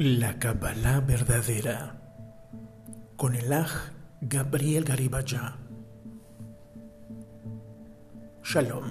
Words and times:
La 0.00 0.38
Kabbalah 0.38 1.00
verdadera 1.00 2.00
con 3.16 3.34
el 3.34 3.52
Aj 3.52 3.68
Gabriel 4.20 4.84
Garibaya. 4.84 5.56
Shalom. 8.44 8.84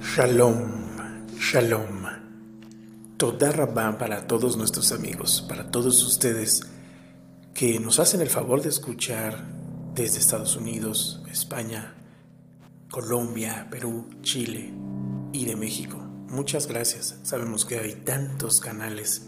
Shalom, 0.00 0.56
shalom. 1.38 1.84
Toda 3.18 3.52
rabá 3.52 3.98
para 3.98 4.26
todos 4.26 4.56
nuestros 4.56 4.90
amigos, 4.92 5.44
para 5.46 5.70
todos 5.70 6.02
ustedes 6.02 6.62
que 7.56 7.80
nos 7.80 8.00
hacen 8.00 8.20
el 8.20 8.28
favor 8.28 8.60
de 8.60 8.68
escuchar 8.68 9.42
desde 9.94 10.18
Estados 10.18 10.56
Unidos, 10.56 11.22
España, 11.32 11.94
Colombia, 12.90 13.66
Perú, 13.70 14.10
Chile 14.20 14.74
y 15.32 15.46
de 15.46 15.56
México. 15.56 15.96
Muchas 16.28 16.66
gracias. 16.66 17.18
Sabemos 17.22 17.64
que 17.64 17.78
hay 17.78 17.94
tantos 17.94 18.60
canales 18.60 19.22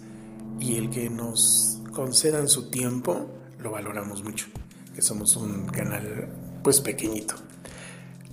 y 0.61 0.77
el 0.77 0.91
que 0.91 1.09
nos 1.09 1.81
concedan 1.91 2.49
su 2.49 2.69
tiempo 2.69 3.31
lo 3.61 3.71
valoramos 3.71 4.23
mucho, 4.23 4.49
que 4.95 5.01
somos 5.01 5.35
un 5.37 5.65
canal 5.67 6.29
pues 6.63 6.83
pequeñito. 6.83 7.35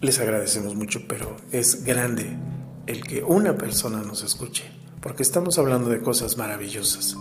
Les 0.01 0.19
agradecemos 0.19 0.75
mucho, 0.75 1.07
pero 1.07 1.37
es 1.53 1.85
grande 1.85 2.37
el 2.85 3.01
que 3.01 3.23
una 3.23 3.55
persona 3.55 4.01
nos 4.01 4.23
escuche, 4.23 4.65
porque 4.99 5.23
estamos 5.23 5.57
hablando 5.57 5.89
de 5.89 6.01
cosas 6.01 6.35
maravillosas 6.35 7.15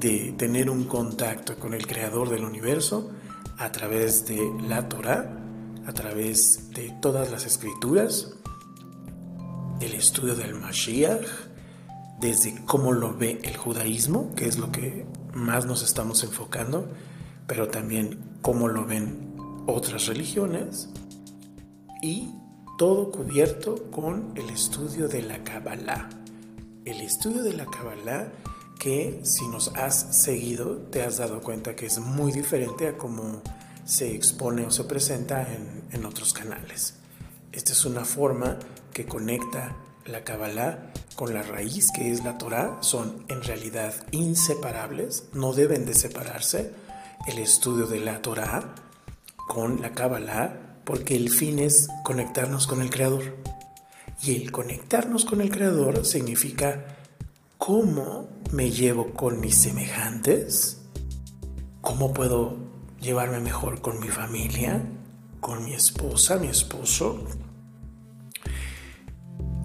de 0.00 0.32
tener 0.38 0.70
un 0.70 0.84
contacto 0.84 1.56
con 1.56 1.74
el 1.74 1.86
creador 1.86 2.30
del 2.30 2.44
universo 2.44 3.10
a 3.58 3.72
través 3.72 4.26
de 4.26 4.40
la 4.68 4.88
Torah, 4.88 5.36
a 5.86 5.92
través 5.92 6.70
de 6.70 6.94
todas 7.00 7.30
las 7.30 7.46
escrituras, 7.46 8.34
el 9.80 9.94
estudio 9.94 10.36
del 10.36 10.54
Mashiach, 10.54 11.26
desde 12.20 12.64
cómo 12.64 12.92
lo 12.92 13.14
ve 13.16 13.40
el 13.42 13.56
judaísmo, 13.56 14.34
que 14.34 14.46
es 14.46 14.58
lo 14.58 14.70
que 14.70 15.06
más 15.34 15.66
nos 15.66 15.82
estamos 15.82 16.22
enfocando, 16.22 16.88
pero 17.46 17.68
también 17.68 18.18
cómo 18.42 18.68
lo 18.68 18.84
ven 18.84 19.34
otras 19.66 20.06
religiones 20.06 20.88
y 22.02 22.30
todo 22.76 23.10
cubierto 23.10 23.90
con 23.90 24.32
el 24.36 24.50
estudio 24.50 25.08
de 25.08 25.22
la 25.22 25.42
Kabbalah. 25.42 26.08
El 26.84 27.00
estudio 27.00 27.42
de 27.42 27.54
la 27.54 27.66
Kabbalah 27.66 28.32
que 28.78 29.20
si 29.24 29.46
nos 29.48 29.68
has 29.74 30.16
seguido 30.22 30.76
te 30.90 31.02
has 31.02 31.18
dado 31.18 31.40
cuenta 31.40 31.74
que 31.74 31.86
es 31.86 31.98
muy 31.98 32.32
diferente 32.32 32.88
a 32.88 32.96
cómo 32.96 33.42
se 33.84 34.14
expone 34.14 34.66
o 34.66 34.70
se 34.70 34.84
presenta 34.84 35.46
en, 35.52 36.04
otros 36.04 36.32
canales. 36.32 36.94
Esta 37.52 37.72
es 37.72 37.84
una 37.84 38.04
forma 38.04 38.58
que 38.92 39.06
conecta 39.06 39.76
la 40.06 40.22
Kabbalah 40.22 40.92
con 41.16 41.34
la 41.34 41.42
raíz 41.42 41.90
que 41.90 42.12
es 42.12 42.22
la 42.22 42.38
Torah. 42.38 42.78
Son 42.80 43.24
en 43.28 43.42
realidad 43.42 43.94
inseparables, 44.12 45.24
no 45.32 45.52
deben 45.52 45.84
de 45.84 45.94
separarse 45.94 46.72
el 47.26 47.38
estudio 47.38 47.86
de 47.86 48.00
la 48.00 48.22
Torah 48.22 48.74
con 49.48 49.82
la 49.82 49.92
Kabbalah 49.92 50.80
porque 50.84 51.16
el 51.16 51.30
fin 51.30 51.58
es 51.58 51.88
conectarnos 52.04 52.66
con 52.66 52.80
el 52.80 52.90
Creador. 52.90 53.36
Y 54.22 54.36
el 54.36 54.52
conectarnos 54.52 55.24
con 55.24 55.40
el 55.40 55.50
Creador 55.50 56.04
significa 56.04 56.97
cómo 57.58 58.28
me 58.52 58.70
llevo 58.70 59.12
con 59.12 59.40
mis 59.40 59.56
semejantes, 59.56 60.80
cómo 61.80 62.14
puedo 62.14 62.56
llevarme 63.00 63.40
mejor 63.40 63.80
con 63.80 64.00
mi 64.00 64.08
familia, 64.08 64.82
con 65.40 65.64
mi 65.64 65.74
esposa, 65.74 66.38
mi 66.38 66.46
esposo, 66.46 67.24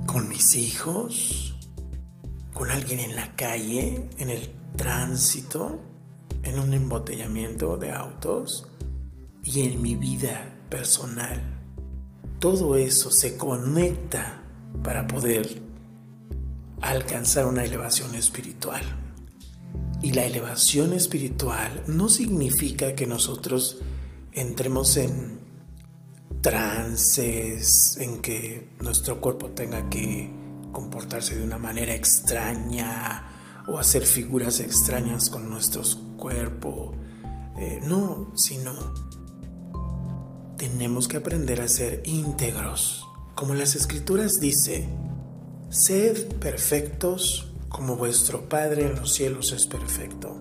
con 0.08 0.28
mis 0.28 0.56
hijos, 0.56 1.56
con 2.54 2.72
alguien 2.72 3.00
en 3.00 3.16
la 3.16 3.36
calle, 3.36 4.10
en 4.18 4.30
el 4.30 4.52
tránsito, 4.75 5.80
en 6.42 6.60
un 6.60 6.74
embotellamiento 6.74 7.78
de 7.78 7.92
autos 7.92 8.68
y 9.44 9.62
en 9.62 9.81
mi 9.81 9.96
vida 9.96 10.56
personal. 10.70 11.42
Todo 12.40 12.75
eso 12.75 13.12
se 13.12 13.38
conecta 13.38 14.42
para 14.84 15.08
poder 15.08 15.62
alcanzar 16.90 17.46
una 17.46 17.64
elevación 17.64 18.16
espiritual. 18.16 18.82
Y 20.02 20.12
la 20.12 20.26
elevación 20.26 20.94
espiritual 20.94 21.84
no 21.88 22.10
significa 22.10 22.94
que 22.94 23.08
nosotros 23.08 23.78
entremos 24.34 24.98
en 24.98 25.40
trances, 26.42 27.98
en 28.02 28.22
que 28.22 28.70
nuestro 28.82 29.22
cuerpo 29.22 29.52
tenga 29.52 29.90
que 29.90 30.30
comportarse 30.74 31.38
de 31.38 31.44
una 31.44 31.58
manera 31.58 31.94
extraña 31.94 33.30
o 33.68 33.80
hacer 33.80 34.06
figuras 34.06 34.60
extrañas 34.60 35.30
con 35.30 35.50
nuestro 35.50 35.84
cuerpo. 36.18 36.94
Eh, 37.58 37.80
no, 37.84 38.34
sino 38.36 38.74
tenemos 40.58 41.08
que 41.08 41.18
aprender 41.18 41.62
a 41.62 41.68
ser 41.70 42.04
íntegros. 42.06 43.06
Como 43.36 43.54
las 43.54 43.76
escrituras 43.76 44.40
dice, 44.42 44.90
Sed 45.74 46.36
perfectos 46.36 47.52
como 47.68 47.96
vuestro 47.96 48.48
Padre 48.48 48.86
en 48.86 48.94
los 48.94 49.12
cielos 49.12 49.54
es 49.54 49.66
perfecto. 49.66 50.38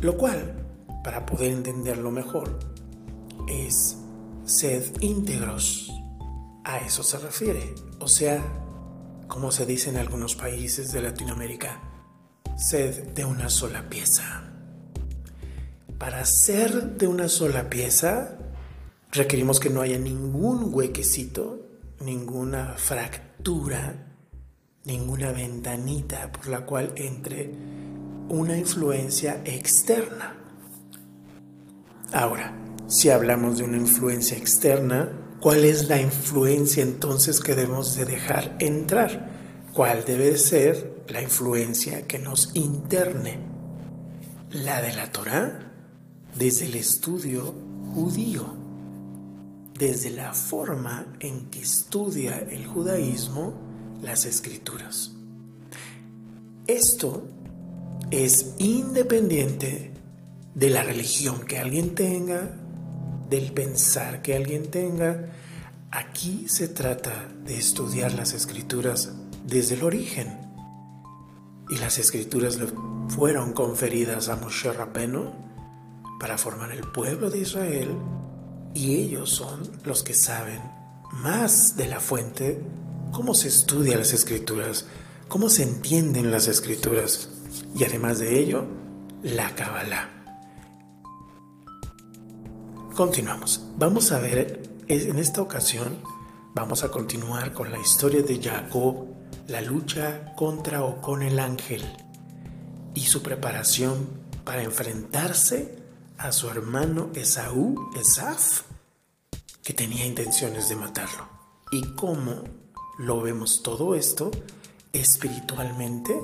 Lo 0.00 0.16
cual, 0.16 0.64
para 1.02 1.26
poder 1.26 1.50
entenderlo 1.50 2.12
mejor, 2.12 2.56
es 3.48 3.96
sed 4.44 4.84
íntegros. 5.00 5.90
A 6.62 6.78
eso 6.78 7.02
se 7.02 7.18
refiere. 7.18 7.74
O 7.98 8.06
sea, 8.06 8.40
como 9.26 9.50
se 9.50 9.66
dice 9.66 9.90
en 9.90 9.96
algunos 9.96 10.36
países 10.36 10.92
de 10.92 11.02
Latinoamérica, 11.02 11.82
sed 12.56 13.08
de 13.08 13.24
una 13.24 13.50
sola 13.50 13.88
pieza. 13.88 14.52
Para 15.98 16.24
ser 16.24 16.96
de 16.96 17.08
una 17.08 17.28
sola 17.28 17.68
pieza, 17.68 18.38
requerimos 19.10 19.58
que 19.58 19.70
no 19.70 19.80
haya 19.80 19.98
ningún 19.98 20.72
huequecito, 20.72 21.66
ninguna 21.98 22.74
fractura 22.76 24.04
ninguna 24.88 25.32
ventanita 25.32 26.32
por 26.32 26.48
la 26.48 26.64
cual 26.64 26.92
entre 26.96 27.52
una 28.30 28.56
influencia 28.56 29.42
externa. 29.44 30.34
Ahora, 32.10 32.56
si 32.86 33.10
hablamos 33.10 33.58
de 33.58 33.64
una 33.64 33.76
influencia 33.76 34.38
externa, 34.38 35.12
¿cuál 35.40 35.66
es 35.66 35.88
la 35.90 36.00
influencia 36.00 36.82
entonces 36.82 37.40
que 37.40 37.54
debemos 37.54 37.96
de 37.96 38.06
dejar 38.06 38.56
entrar? 38.60 39.30
¿Cuál 39.74 40.06
debe 40.06 40.38
ser 40.38 41.04
la 41.08 41.20
influencia 41.20 42.06
que 42.06 42.18
nos 42.18 42.56
interne? 42.56 43.40
La 44.50 44.80
de 44.80 44.94
la 44.94 45.12
Torah, 45.12 45.70
desde 46.34 46.64
el 46.64 46.76
estudio 46.76 47.54
judío, 47.92 48.56
desde 49.78 50.08
la 50.08 50.32
forma 50.32 51.14
en 51.20 51.50
que 51.50 51.60
estudia 51.60 52.38
el 52.38 52.66
judaísmo, 52.66 53.67
las 54.02 54.24
escrituras. 54.24 55.12
Esto 56.66 57.26
es 58.10 58.54
independiente 58.58 59.92
de 60.54 60.70
la 60.70 60.82
religión 60.82 61.40
que 61.46 61.58
alguien 61.58 61.94
tenga, 61.94 62.50
del 63.28 63.52
pensar 63.52 64.22
que 64.22 64.34
alguien 64.34 64.70
tenga. 64.70 65.26
Aquí 65.90 66.48
se 66.48 66.68
trata 66.68 67.28
de 67.44 67.56
estudiar 67.56 68.12
las 68.12 68.32
escrituras 68.32 69.12
desde 69.46 69.74
el 69.74 69.82
origen. 69.82 70.38
Y 71.70 71.76
las 71.76 71.98
escrituras 71.98 72.56
le 72.56 72.66
fueron 73.08 73.52
conferidas 73.52 74.28
a 74.28 74.36
Moshe 74.36 74.72
Rabbeinu 74.72 75.32
para 76.18 76.38
formar 76.38 76.72
el 76.72 76.80
pueblo 76.80 77.30
de 77.30 77.38
Israel 77.38 77.96
y 78.74 78.96
ellos 78.96 79.30
son 79.30 79.68
los 79.84 80.02
que 80.02 80.14
saben 80.14 80.60
más 81.12 81.76
de 81.76 81.88
la 81.88 82.00
fuente 82.00 82.62
cómo 83.12 83.34
se 83.34 83.48
estudia 83.48 83.96
las 83.96 84.12
escrituras, 84.12 84.86
cómo 85.28 85.48
se 85.48 85.62
entienden 85.62 86.30
las 86.30 86.48
escrituras 86.48 87.28
y 87.76 87.84
además 87.84 88.18
de 88.18 88.38
ello, 88.38 88.64
la 89.22 89.54
Kabbalah. 89.54 90.10
Continuamos. 92.94 93.62
Vamos 93.76 94.10
a 94.12 94.18
ver, 94.18 94.62
en 94.88 95.18
esta 95.18 95.40
ocasión, 95.40 95.98
vamos 96.54 96.82
a 96.82 96.90
continuar 96.90 97.52
con 97.52 97.70
la 97.70 97.78
historia 97.78 98.22
de 98.22 98.42
Jacob, 98.42 99.06
la 99.46 99.60
lucha 99.60 100.34
contra 100.36 100.82
o 100.82 101.00
con 101.00 101.22
el 101.22 101.38
ángel 101.38 101.84
y 102.94 103.02
su 103.02 103.22
preparación 103.22 104.08
para 104.44 104.62
enfrentarse 104.62 105.76
a 106.16 106.32
su 106.32 106.48
hermano 106.50 107.10
Esaú, 107.14 107.90
Esaf, 107.96 108.62
que 109.62 109.72
tenía 109.72 110.04
intenciones 110.04 110.68
de 110.68 110.76
matarlo. 110.76 111.28
Y 111.70 111.82
cómo 111.94 112.42
lo 112.98 113.22
vemos 113.22 113.62
todo 113.62 113.94
esto 113.94 114.30
espiritualmente, 114.92 116.18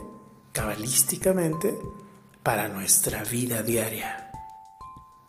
cabalísticamente, 0.52 1.78
para 2.42 2.68
nuestra 2.68 3.24
vida 3.24 3.62
diaria. 3.62 4.30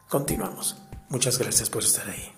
Continuamos. 0.10 0.76
Muchas 1.10 1.38
gracias 1.38 1.70
por 1.70 1.84
estar 1.84 2.10
ahí. 2.10 2.32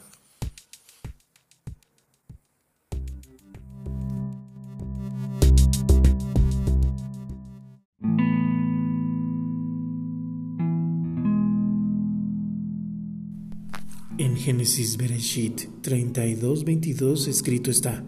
En 14.19 14.35
Génesis 14.35 14.97
Bereshit 14.97 15.61
32:22 15.81 17.27
escrito 17.27 17.69
está, 17.69 18.03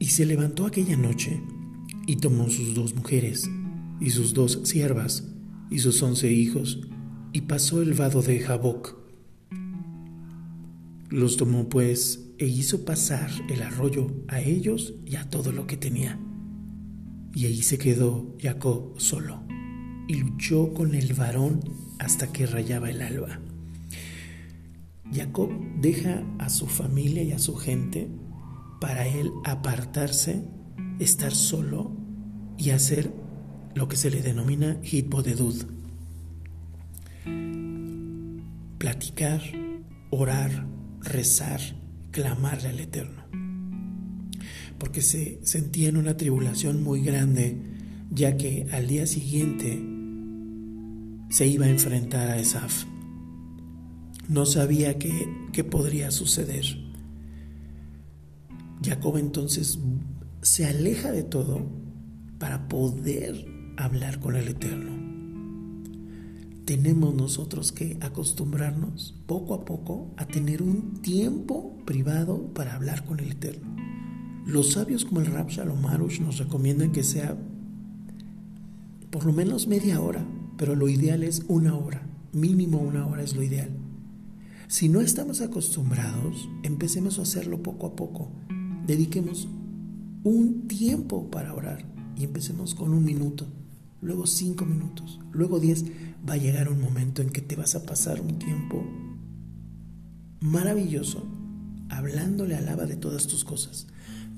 y 0.00 0.06
se 0.06 0.26
levantó 0.26 0.66
aquella 0.66 0.96
noche 0.96 1.40
y 2.06 2.16
tomó 2.16 2.48
sus 2.48 2.74
dos 2.74 2.94
mujeres 2.94 3.48
y 4.00 4.10
sus 4.10 4.32
dos 4.32 4.60
siervas 4.64 5.28
y 5.70 5.78
sus 5.78 6.02
once 6.02 6.32
hijos 6.32 6.80
y 7.32 7.42
pasó 7.42 7.82
el 7.82 7.92
vado 7.92 8.22
de 8.22 8.40
Jaboc. 8.40 8.96
Los 11.10 11.36
tomó 11.36 11.68
pues 11.68 12.30
e 12.38 12.46
hizo 12.46 12.84
pasar 12.86 13.30
el 13.50 13.62
arroyo 13.62 14.10
a 14.28 14.40
ellos 14.40 14.94
y 15.04 15.16
a 15.16 15.28
todo 15.28 15.52
lo 15.52 15.66
que 15.66 15.76
tenía. 15.76 16.18
Y 17.34 17.44
ahí 17.44 17.62
se 17.62 17.76
quedó 17.76 18.36
Jacob 18.40 18.94
solo 18.98 19.42
y 20.08 20.14
luchó 20.14 20.72
con 20.72 20.94
el 20.94 21.12
varón 21.12 21.60
hasta 21.98 22.32
que 22.32 22.46
rayaba 22.46 22.90
el 22.90 23.02
alba. 23.02 23.38
Jacob 25.12 25.50
deja 25.80 26.24
a 26.38 26.48
su 26.48 26.66
familia 26.66 27.22
y 27.22 27.32
a 27.32 27.38
su 27.38 27.54
gente 27.56 28.08
para 28.80 29.06
él 29.06 29.30
apartarse, 29.44 30.42
estar 30.98 31.32
solo 31.34 31.96
y 32.58 32.70
hacer 32.70 33.12
lo 33.74 33.88
que 33.88 33.96
se 33.96 34.10
le 34.10 34.22
denomina 34.22 34.78
hitbodedud. 34.82 35.64
Platicar, 38.78 39.42
orar, 40.10 40.66
rezar, 41.00 41.60
clamarle 42.10 42.68
al 42.68 42.80
Eterno. 42.80 43.22
Porque 44.78 45.02
se 45.02 45.40
sentía 45.42 45.88
en 45.90 45.96
una 45.96 46.16
tribulación 46.16 46.82
muy 46.82 47.02
grande, 47.02 47.60
ya 48.10 48.36
que 48.36 48.66
al 48.72 48.86
día 48.86 49.06
siguiente 49.06 49.80
se 51.28 51.46
iba 51.46 51.66
a 51.66 51.70
enfrentar 51.70 52.28
a 52.30 52.38
Esaf 52.38 52.84
no 54.30 54.46
sabía 54.46 54.96
qué, 54.96 55.64
podría 55.64 56.12
suceder. 56.12 56.64
Jacob 58.82 59.16
entonces 59.18 59.78
se 60.42 60.66
aleja 60.66 61.12
de 61.12 61.22
todo 61.22 61.66
para 62.38 62.68
poder 62.68 63.46
hablar 63.76 64.20
con 64.20 64.36
el 64.36 64.48
Eterno. 64.48 64.98
Tenemos 66.64 67.14
nosotros 67.14 67.72
que 67.72 67.98
acostumbrarnos 68.00 69.14
poco 69.26 69.54
a 69.54 69.64
poco 69.64 70.14
a 70.16 70.26
tener 70.26 70.62
un 70.62 71.02
tiempo 71.02 71.76
privado 71.84 72.54
para 72.54 72.74
hablar 72.74 73.04
con 73.04 73.20
el 73.20 73.32
Eterno. 73.32 73.76
Los 74.46 74.72
sabios 74.72 75.04
como 75.04 75.20
el 75.20 75.26
Rab 75.26 75.48
Shalom 75.48 75.84
Arush 75.86 76.20
nos 76.20 76.38
recomiendan 76.38 76.92
que 76.92 77.02
sea 77.02 77.36
por 79.10 79.26
lo 79.26 79.32
menos 79.32 79.66
media 79.66 80.00
hora, 80.00 80.24
pero 80.56 80.74
lo 80.74 80.88
ideal 80.88 81.22
es 81.22 81.42
una 81.48 81.76
hora, 81.76 82.06
mínimo 82.32 82.78
una 82.78 83.06
hora 83.06 83.22
es 83.22 83.34
lo 83.34 83.42
ideal. 83.42 83.70
Si 84.68 84.88
no 84.88 85.00
estamos 85.00 85.40
acostumbrados, 85.40 86.48
empecemos 86.62 87.18
a 87.18 87.22
hacerlo 87.22 87.62
poco 87.62 87.88
a 87.88 87.96
poco. 87.96 88.30
Dediquemos 88.90 89.46
un 90.24 90.66
tiempo 90.66 91.30
para 91.30 91.54
orar 91.54 91.84
y 92.16 92.24
empecemos 92.24 92.74
con 92.74 92.92
un 92.92 93.04
minuto, 93.04 93.46
luego 94.02 94.26
cinco 94.26 94.66
minutos, 94.66 95.20
luego 95.30 95.60
diez. 95.60 95.84
Va 96.28 96.32
a 96.32 96.38
llegar 96.38 96.68
un 96.68 96.80
momento 96.80 97.22
en 97.22 97.30
que 97.30 97.40
te 97.40 97.54
vas 97.54 97.76
a 97.76 97.86
pasar 97.86 98.20
un 98.20 98.40
tiempo 98.40 98.84
maravilloso 100.40 101.24
hablándole 101.88 102.56
al 102.56 102.68
Abba 102.68 102.86
de 102.86 102.96
todas 102.96 103.28
tus 103.28 103.44
cosas. 103.44 103.86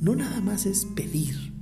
No 0.03 0.17
nada 0.17 0.43
más 0.43 0.67
es 0.67 0.85
pedir, 0.85 1.55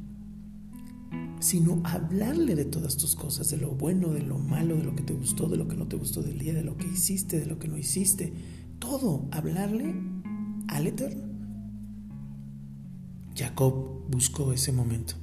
sino 1.38 1.80
hablarle 1.84 2.56
de 2.56 2.64
todas 2.64 2.96
tus 2.96 3.14
cosas, 3.14 3.50
de 3.50 3.58
lo 3.58 3.70
bueno, 3.70 4.08
de 4.08 4.22
lo 4.22 4.36
malo, 4.36 4.74
de 4.74 4.82
lo 4.82 4.96
que 4.96 5.04
te 5.04 5.14
gustó, 5.14 5.46
de 5.46 5.58
lo 5.58 5.68
que 5.68 5.76
no 5.76 5.86
te 5.86 5.94
gustó 5.94 6.24
del 6.24 6.40
día, 6.40 6.54
de 6.54 6.64
lo 6.64 6.76
que 6.76 6.88
hiciste, 6.88 7.38
de 7.38 7.46
lo 7.46 7.60
que 7.60 7.68
no 7.68 7.78
hiciste, 7.78 8.32
todo, 8.80 9.28
hablarle 9.30 9.94
al 10.66 10.88
Eterno. 10.88 11.29
Jacob 13.34 14.04
buscó 14.08 14.52
ese 14.52 14.72
momento. 14.72 15.14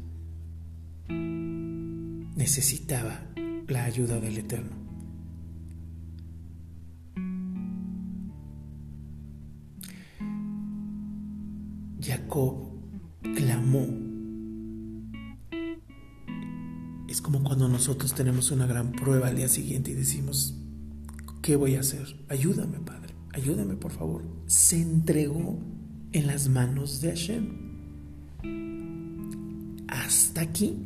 Necesitaba 2.35 3.21
la 3.67 3.83
ayuda 3.85 4.19
del 4.19 4.37
Eterno. 4.37 4.75
Jacob 12.01 12.69
clamó. 13.35 13.87
Es 17.09 17.21
como 17.21 17.43
cuando 17.43 17.67
nosotros 17.67 18.13
tenemos 18.13 18.51
una 18.51 18.65
gran 18.67 18.91
prueba 18.91 19.27
al 19.27 19.35
día 19.35 19.47
siguiente 19.47 19.91
y 19.91 19.95
decimos, 19.95 20.55
¿qué 21.41 21.55
voy 21.55 21.75
a 21.75 21.81
hacer? 21.81 22.23
Ayúdame, 22.29 22.79
Padre 22.79 23.07
ayúdame 23.37 23.75
por 23.75 23.91
favor, 23.91 24.23
se 24.47 24.81
entregó 24.81 25.59
en 26.11 26.27
las 26.27 26.49
manos 26.49 27.01
de 27.01 27.09
Hashem. 27.09 27.66
Hasta 30.07 30.39
aquí 30.39 30.77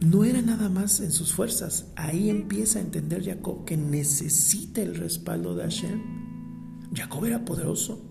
no 0.00 0.24
era 0.24 0.40
nada 0.40 0.70
más 0.70 1.00
en 1.00 1.12
sus 1.12 1.34
fuerzas. 1.34 1.88
Ahí 1.94 2.30
empieza 2.30 2.78
a 2.78 2.82
entender 2.82 3.22
Jacob 3.22 3.66
que 3.66 3.76
necesita 3.76 4.80
el 4.80 4.94
respaldo 4.94 5.54
de 5.54 5.64
Hashem. 5.64 6.00
Jacob 6.94 7.26
era 7.26 7.44
poderoso, 7.44 8.02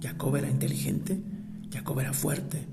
Jacob 0.00 0.36
era 0.36 0.48
inteligente, 0.48 1.22
Jacob 1.70 2.00
era 2.00 2.14
fuerte. 2.14 2.66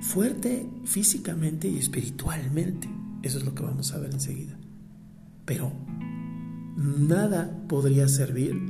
Fuerte 0.00 0.68
físicamente 0.84 1.68
y 1.68 1.78
espiritualmente. 1.78 2.88
Eso 3.22 3.38
es 3.38 3.44
lo 3.44 3.54
que 3.54 3.62
vamos 3.62 3.92
a 3.92 3.98
ver 3.98 4.12
enseguida. 4.12 4.58
Pero 5.44 5.72
nada 6.76 7.56
podría 7.68 8.08
servir 8.08 8.60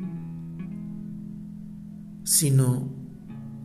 si 2.23 2.51
no 2.51 2.87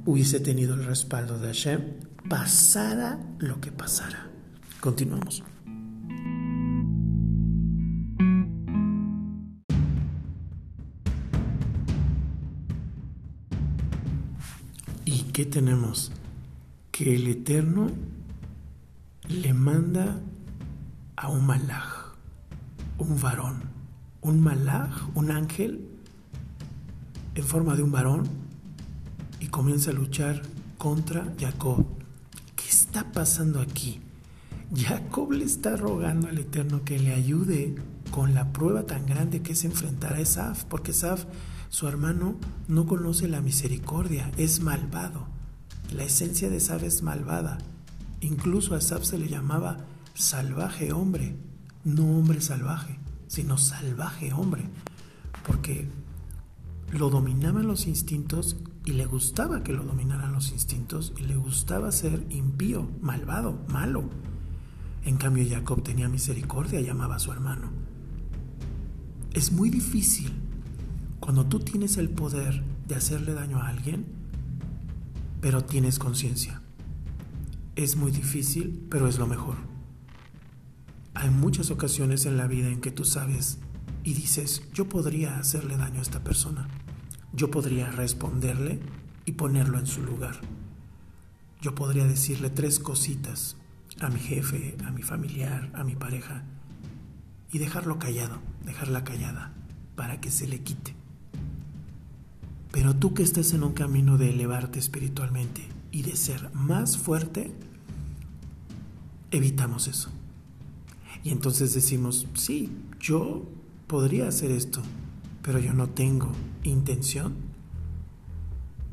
hubiese 0.06 0.40
tenido 0.40 0.76
el 0.76 0.86
respaldo 0.86 1.40
de 1.40 1.48
Hashem, 1.48 1.82
pasara 2.30 3.20
lo 3.40 3.60
que 3.60 3.72
pasara. 3.72 4.30
Continuamos. 4.80 5.44
¿Y 15.06 15.24
qué 15.34 15.46
tenemos? 15.46 16.12
Que 16.92 17.16
el 17.16 17.28
Eterno 17.28 17.90
le 19.28 19.54
manda 19.54 20.20
a 21.16 21.30
un 21.30 21.46
malaj, 21.46 22.16
un 22.98 23.22
varón, 23.22 23.62
un 24.22 24.42
malaj, 24.42 24.90
un 25.16 25.32
ángel 25.32 25.88
en 27.36 27.44
forma 27.44 27.76
de 27.76 27.84
un 27.84 27.92
varón 27.92 28.24
y 29.40 29.48
comienza 29.48 29.92
a 29.92 29.94
luchar 29.94 30.42
contra 30.78 31.34
Jacob. 31.40 32.01
¿Qué 32.92 33.00
está 33.00 33.14
pasando 33.14 33.62
aquí? 33.62 34.02
Jacob 34.76 35.32
le 35.32 35.46
está 35.46 35.78
rogando 35.78 36.28
al 36.28 36.38
Eterno 36.38 36.84
que 36.84 37.00
le 37.00 37.14
ayude 37.14 37.74
con 38.12 38.34
la 38.34 38.52
prueba 38.52 38.86
tan 38.86 39.06
grande 39.06 39.42
que 39.42 39.54
es 39.54 39.64
enfrentar 39.64 40.16
a 40.16 40.20
Esaf, 40.20 40.66
porque 40.66 40.92
Esaf, 40.92 41.24
su 41.70 41.88
hermano, 41.88 42.36
no 42.68 42.88
conoce 42.88 43.30
la 43.30 43.40
misericordia, 43.40 44.30
es 44.36 44.60
malvado. 44.60 45.26
La 45.94 46.04
esencia 46.04 46.50
de 46.50 46.58
Esaf 46.58 46.84
es 46.84 47.02
malvada. 47.02 47.60
Incluso 48.20 48.76
a 48.76 48.80
Esaf 48.80 49.06
se 49.06 49.18
le 49.18 49.30
llamaba 49.30 49.78
salvaje 50.14 50.92
hombre, 50.92 51.38
no 51.86 52.18
hombre 52.18 52.42
salvaje, 52.42 53.00
sino 53.28 53.58
salvaje 53.58 54.34
hombre, 54.34 54.66
porque 55.48 55.88
lo 56.92 57.10
dominaban 57.10 57.68
los 57.68 57.88
instintos 57.88 58.58
y 58.86 58.94
le 58.94 59.06
gustaba 59.06 59.64
que 59.64 59.74
lo 59.74 59.84
dominaran 59.84 60.34
los 60.34 60.52
instintos 60.52 61.14
y 61.18 61.24
le 61.24 61.36
gustaba 61.36 61.92
ser 61.92 62.26
impío, 62.30 62.90
malvado, 63.02 63.64
malo. 63.68 64.10
En 65.04 65.18
cambio 65.18 65.46
Jacob 65.48 65.84
tenía 65.84 66.10
misericordia 66.10 66.80
y 66.80 66.90
a 66.90 67.20
su 67.20 67.32
hermano. 67.32 67.70
Es 69.34 69.52
muy 69.52 69.70
difícil 69.70 70.32
cuando 71.20 71.46
tú 71.46 71.60
tienes 71.60 71.98
el 71.98 72.10
poder 72.10 72.64
de 72.88 72.96
hacerle 72.96 73.34
daño 73.34 73.60
a 73.60 73.68
alguien, 73.68 74.06
pero 75.42 75.64
tienes 75.64 76.00
conciencia. 76.00 76.62
Es 77.76 77.96
muy 77.96 78.12
difícil, 78.12 78.88
pero 78.90 79.08
es 79.08 79.18
lo 79.18 79.28
mejor. 79.28 79.56
Hay 81.14 81.30
muchas 81.30 81.72
ocasiones 81.72 82.26
en 82.26 82.38
la 82.38 82.48
vida 82.48 82.68
en 82.68 82.82
que 82.82 82.92
tú 82.92 83.06
sabes 83.06 83.60
y 84.04 84.14
dices, 84.14 84.64
yo 84.74 84.90
podría 84.90 85.38
hacerle 85.38 85.78
daño 85.78 86.00
a 86.00 86.02
esta 86.02 86.24
persona 86.24 86.68
yo 87.34 87.52
podría 87.52 87.90
responderle 87.92 88.80
y 89.26 89.34
ponerlo 89.34 89.80
en 89.80 89.88
su 89.88 90.02
lugar. 90.02 90.40
Yo 91.62 91.76
podría 91.76 92.06
decirle 92.06 92.50
tres 92.50 92.80
cositas 92.80 93.56
a 94.00 94.10
mi 94.10 94.20
jefe, 94.20 94.76
a 94.86 94.92
mi 94.92 95.04
familiar, 95.04 95.72
a 95.74 95.84
mi 95.84 95.96
pareja 95.96 96.44
y 97.52 97.60
dejarlo 97.60 98.00
callado, 98.00 98.40
dejarla 98.66 99.04
callada 99.04 99.54
para 99.96 100.20
que 100.20 100.32
se 100.32 100.48
le 100.48 100.62
quite. 100.62 100.96
Pero 102.72 102.96
tú 102.96 103.14
que 103.14 103.24
estés 103.24 103.54
en 103.54 103.64
un 103.64 103.74
camino 103.74 104.18
de 104.18 104.30
elevarte 104.30 104.80
espiritualmente 104.80 105.62
y 105.92 106.04
de 106.04 106.16
ser 106.16 106.54
más 106.54 106.98
fuerte, 106.98 107.52
evitamos 109.30 109.88
eso. 109.88 110.10
Y 111.24 111.32
entonces 111.32 111.74
decimos, 111.74 112.28
sí, 112.34 112.72
yo 113.00 113.46
podría 113.88 114.28
hacer 114.30 114.52
esto, 114.52 114.82
pero 115.42 115.60
yo 115.60 115.74
no 115.74 115.90
tengo 115.90 116.32
intención 116.64 117.36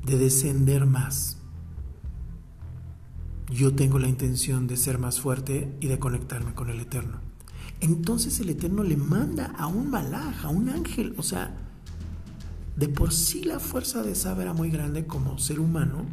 de 0.05 0.19
descender 0.19 0.87
más. 0.87 1.39
Yo 3.51 3.75
tengo 3.75 3.99
la 3.99 4.09
intención 4.09 4.67
de 4.67 4.77
ser 4.77 4.99
más 4.99 5.21
fuerte 5.21 5.75
y 5.81 5.87
de 5.87 5.99
conectarme 5.99 6.55
con 6.55 6.71
el 6.71 6.81
Eterno. 6.81 7.21
Entonces 7.81 8.41
el 8.41 8.51
Eterno 8.51 8.83
le 8.83 8.97
manda 8.97 9.47
a 9.57 9.67
un 9.67 9.91
malaj, 9.91 10.45
a 10.45 10.49
un 10.49 10.69
ángel. 10.69 11.15
O 11.17 11.23
sea, 11.23 11.57
de 12.77 12.89
por 12.89 13.13
sí 13.13 13.45
la 13.45 13.59
fuerza 13.59 14.03
de 14.03 14.15
Sab 14.15 14.41
era 14.41 14.53
muy 14.53 14.71
grande 14.71 15.07
como 15.07 15.39
ser 15.39 15.61
humano 15.61 16.05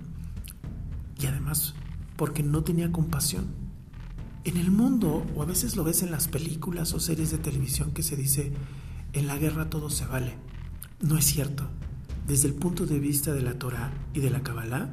y 1.20 1.26
además 1.28 1.74
porque 2.16 2.44
no 2.44 2.64
tenía 2.64 2.92
compasión. 2.92 3.46
En 4.44 4.58
el 4.58 4.70
mundo, 4.70 5.26
o 5.36 5.42
a 5.42 5.46
veces 5.46 5.76
lo 5.76 5.84
ves 5.84 6.04
en 6.04 6.12
las 6.12 6.28
películas 6.28 6.94
o 6.94 7.00
series 7.00 7.32
de 7.32 7.40
televisión 7.40 7.92
que 7.92 8.04
se 8.04 8.16
dice, 8.16 8.52
en 9.16 9.28
la 9.28 9.38
guerra 9.38 9.70
todo 9.70 9.90
se 9.90 10.06
vale. 10.06 10.34
No 11.02 11.18
es 11.18 11.26
cierto. 11.26 11.64
Desde 12.28 12.50
el 12.50 12.54
punto 12.54 12.86
de 12.86 13.00
vista 13.00 13.34
de 13.34 13.42
la 13.42 13.58
Torah 13.58 13.92
y 14.14 14.20
de 14.20 14.30
la 14.30 14.44
Kabbalah, 14.44 14.90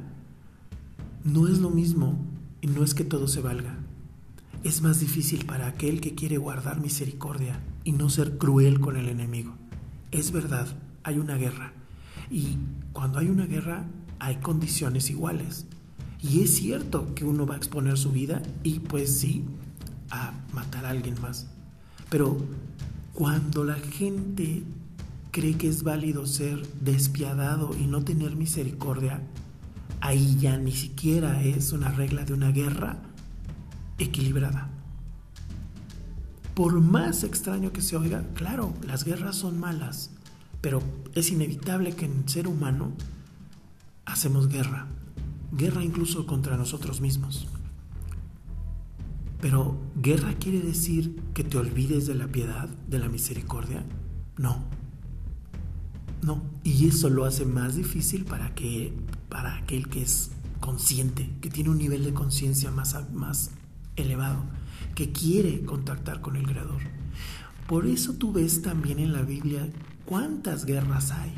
no 1.25 1.47
es 1.47 1.59
lo 1.59 1.69
mismo 1.69 2.17
y 2.61 2.67
no 2.67 2.83
es 2.83 2.93
que 2.93 3.03
todo 3.03 3.27
se 3.27 3.41
valga. 3.41 3.77
Es 4.63 4.81
más 4.81 5.01
difícil 5.01 5.45
para 5.45 5.67
aquel 5.67 5.99
que 5.99 6.15
quiere 6.15 6.37
guardar 6.37 6.79
misericordia 6.79 7.59
y 7.83 7.91
no 7.91 8.09
ser 8.09 8.37
cruel 8.37 8.79
con 8.79 8.95
el 8.95 9.09
enemigo. 9.09 9.55
Es 10.11 10.31
verdad, 10.31 10.67
hay 11.03 11.19
una 11.19 11.35
guerra. 11.35 11.73
Y 12.31 12.57
cuando 12.93 13.19
hay 13.19 13.27
una 13.27 13.45
guerra 13.45 13.85
hay 14.19 14.37
condiciones 14.37 15.09
iguales. 15.09 15.65
Y 16.21 16.43
es 16.43 16.55
cierto 16.55 17.13
que 17.13 17.25
uno 17.25 17.45
va 17.45 17.55
a 17.55 17.57
exponer 17.57 17.97
su 17.97 18.13
vida 18.13 18.41
y 18.63 18.79
pues 18.79 19.19
sí, 19.19 19.43
a 20.11 20.31
matar 20.53 20.85
a 20.85 20.91
alguien 20.91 21.19
más. 21.21 21.47
Pero 22.09 22.37
cuando 23.13 23.63
la 23.63 23.75
gente 23.75 24.63
cree 25.31 25.55
que 25.55 25.67
es 25.67 25.83
válido 25.83 26.25
ser 26.25 26.67
despiadado 26.81 27.75
y 27.77 27.87
no 27.87 28.03
tener 28.03 28.35
misericordia, 28.35 29.21
ahí 30.01 30.37
ya 30.39 30.57
ni 30.57 30.71
siquiera 30.71 31.43
es 31.43 31.71
una 31.71 31.89
regla 31.89 32.25
de 32.25 32.33
una 32.33 32.51
guerra 32.51 32.99
equilibrada. 33.97 34.69
Por 36.53 36.81
más 36.81 37.23
extraño 37.23 37.71
que 37.71 37.81
se 37.81 37.95
oiga, 37.95 38.23
claro, 38.35 38.73
las 38.85 39.05
guerras 39.05 39.35
son 39.35 39.59
malas, 39.59 40.11
pero 40.61 40.81
es 41.15 41.31
inevitable 41.31 41.95
que 41.95 42.05
en 42.05 42.27
ser 42.27 42.47
humano 42.47 42.91
hacemos 44.05 44.49
guerra 44.49 44.87
guerra 45.55 45.83
incluso 45.83 46.25
contra 46.25 46.57
nosotros 46.57 46.99
mismos. 46.99 47.47
Pero, 49.43 49.75
¿guerra 49.97 50.35
quiere 50.35 50.61
decir 50.61 51.21
que 51.33 51.43
te 51.43 51.57
olvides 51.57 52.07
de 52.07 52.15
la 52.15 52.27
piedad, 52.29 52.69
de 52.87 52.97
la 52.97 53.09
misericordia? 53.09 53.83
No. 54.37 54.63
No. 56.21 56.41
Y 56.63 56.87
eso 56.87 57.09
lo 57.09 57.25
hace 57.25 57.43
más 57.43 57.75
difícil 57.75 58.23
para, 58.23 58.55
que, 58.55 58.93
para 59.27 59.57
aquel 59.57 59.89
que 59.89 60.01
es 60.01 60.31
consciente, 60.61 61.29
que 61.41 61.49
tiene 61.49 61.71
un 61.71 61.77
nivel 61.77 62.05
de 62.05 62.13
conciencia 62.13 62.71
más, 62.71 62.95
más 63.11 63.51
elevado, 63.97 64.45
que 64.95 65.11
quiere 65.11 65.65
contactar 65.65 66.21
con 66.21 66.37
el 66.37 66.47
Creador. 66.47 66.79
Por 67.67 67.85
eso 67.85 68.13
tú 68.13 68.31
ves 68.31 68.61
también 68.61 68.97
en 68.97 69.11
la 69.11 69.23
Biblia 69.23 69.67
cuántas 70.05 70.63
guerras 70.63 71.11
hay. 71.11 71.33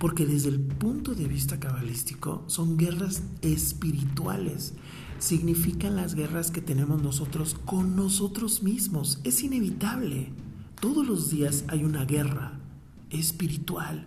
Porque 0.00 0.26
desde 0.26 0.48
el 0.48 0.58
punto 0.60 1.14
de 1.14 1.28
vista 1.28 1.60
cabalístico 1.60 2.42
son 2.48 2.76
guerras 2.76 3.22
espirituales. 3.40 4.74
Significan 5.24 5.96
las 5.96 6.14
guerras 6.14 6.50
que 6.50 6.60
tenemos 6.60 7.02
nosotros 7.02 7.56
con 7.64 7.96
nosotros 7.96 8.62
mismos. 8.62 9.20
Es 9.24 9.42
inevitable. 9.42 10.28
Todos 10.78 11.06
los 11.06 11.30
días 11.30 11.64
hay 11.68 11.82
una 11.82 12.04
guerra 12.04 12.60
espiritual. 13.08 14.04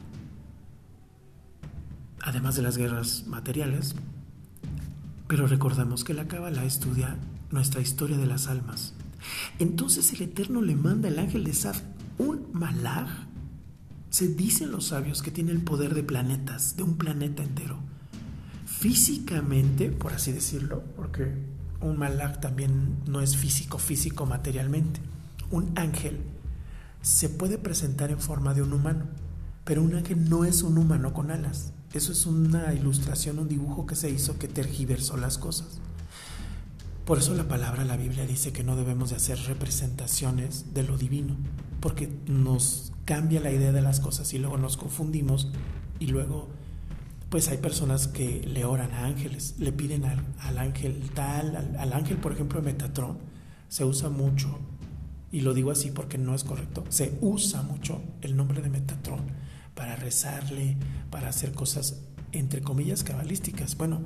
Además 2.22 2.56
de 2.56 2.62
las 2.62 2.78
guerras 2.78 3.26
materiales. 3.26 3.96
Pero 5.28 5.48
recordamos 5.48 6.04
que 6.04 6.14
la 6.14 6.28
Kabbalah 6.28 6.66
estudia 6.66 7.18
nuestra 7.50 7.82
historia 7.82 8.20
de 8.20 8.28
las 8.28 8.46
almas. 8.46 8.94
Entonces 9.58 10.14
el 10.14 10.22
Eterno 10.22 10.62
le 10.62 10.76
manda 10.76 11.10
al 11.10 11.18
ángel 11.18 11.46
de 11.46 11.54
Saf 11.54 11.82
un 12.20 12.46
malaj 12.54 13.10
se 14.12 14.28
dicen 14.28 14.70
los 14.70 14.86
sabios 14.86 15.24
que 15.24 15.32
tiene 15.32 15.52
el 15.52 15.64
poder 15.64 15.96
de 15.96 16.04
planetas, 16.04 16.78
de 16.78 16.84
un 16.84 16.96
planeta 16.96 17.42
entero. 17.42 17.80
Físicamente, 18.80 19.90
por 19.90 20.14
así 20.14 20.32
decirlo, 20.32 20.84
porque 20.96 21.34
un 21.82 21.98
malak 21.98 22.40
también 22.40 23.00
no 23.08 23.22
es 23.22 23.36
físico, 23.36 23.80
físico 23.80 24.28
materialmente. 24.28 25.00
Un 25.50 25.72
ángel 25.76 26.20
se 27.02 27.28
puede 27.28 27.58
presentar 27.58 28.12
en 28.12 28.20
forma 28.20 28.54
de 28.54 28.62
un 28.62 28.74
humano, 28.74 29.06
pero 29.64 29.82
un 29.82 29.96
ángel 29.96 30.30
no 30.30 30.46
es 30.46 30.62
un 30.62 30.78
humano 30.78 31.12
con 31.12 31.32
alas. 31.32 31.74
Eso 31.92 32.12
es 32.12 32.28
una 32.28 32.72
ilustración, 32.72 33.40
un 33.40 33.48
dibujo 33.48 33.88
que 33.88 33.96
se 33.96 34.12
hizo 34.12 34.38
que 34.38 34.48
tergiversó 34.48 35.18
las 35.18 35.40
cosas. 35.40 35.80
Por 37.04 37.18
eso 37.18 37.34
la 37.34 37.48
palabra, 37.48 37.84
la 37.84 37.98
Biblia 37.98 38.28
dice 38.28 38.54
que 38.54 38.64
no 38.64 38.76
debemos 38.76 39.10
de 39.10 39.16
hacer 39.16 39.40
representaciones 39.48 40.76
de 40.76 40.84
lo 40.84 41.00
divino, 41.00 41.36
porque 41.80 42.16
nos 42.28 42.94
cambia 43.06 43.40
la 43.40 43.52
idea 43.52 43.72
de 43.72 43.82
las 43.82 44.02
cosas 44.02 44.32
y 44.36 44.38
luego 44.38 44.60
nos 44.60 44.78
confundimos 44.78 45.52
y 46.00 46.08
luego 46.08 46.50
pues 47.30 47.50
hay 47.50 47.58
personas 47.58 48.08
que 48.08 48.42
le 48.48 48.66
oran 48.66 48.92
a 48.94 49.06
ángeles, 49.06 49.56
le 49.58 49.72
piden 49.72 50.06
al, 50.06 50.58
ángel 50.58 51.10
tal, 51.14 51.76
al, 51.78 51.94
ángel 51.94 52.18
por 52.18 52.32
ejemplo 52.32 52.62
de 52.62 52.66
Metatron, 52.72 53.18
se 53.68 53.84
usa 53.84 54.10
mucho, 54.10 54.60
y 55.32 55.42
lo 55.42 55.54
digo 55.54 55.72
así 55.72 55.92
porque 55.92 56.18
no 56.18 56.34
es 56.34 56.44
correcto, 56.44 56.86
se 56.90 57.18
usa 57.22 57.62
mucho 57.64 58.02
el 58.22 58.38
nombre 58.38 58.62
de 58.62 58.70
Metatron 58.70 59.22
para 59.76 59.96
rezarle, 59.96 60.78
para 61.10 61.30
hacer 61.30 61.52
cosas 61.52 62.02
entre 62.32 62.62
comillas 62.62 63.04
cabalísticas. 63.04 63.78
Bueno, 63.78 64.02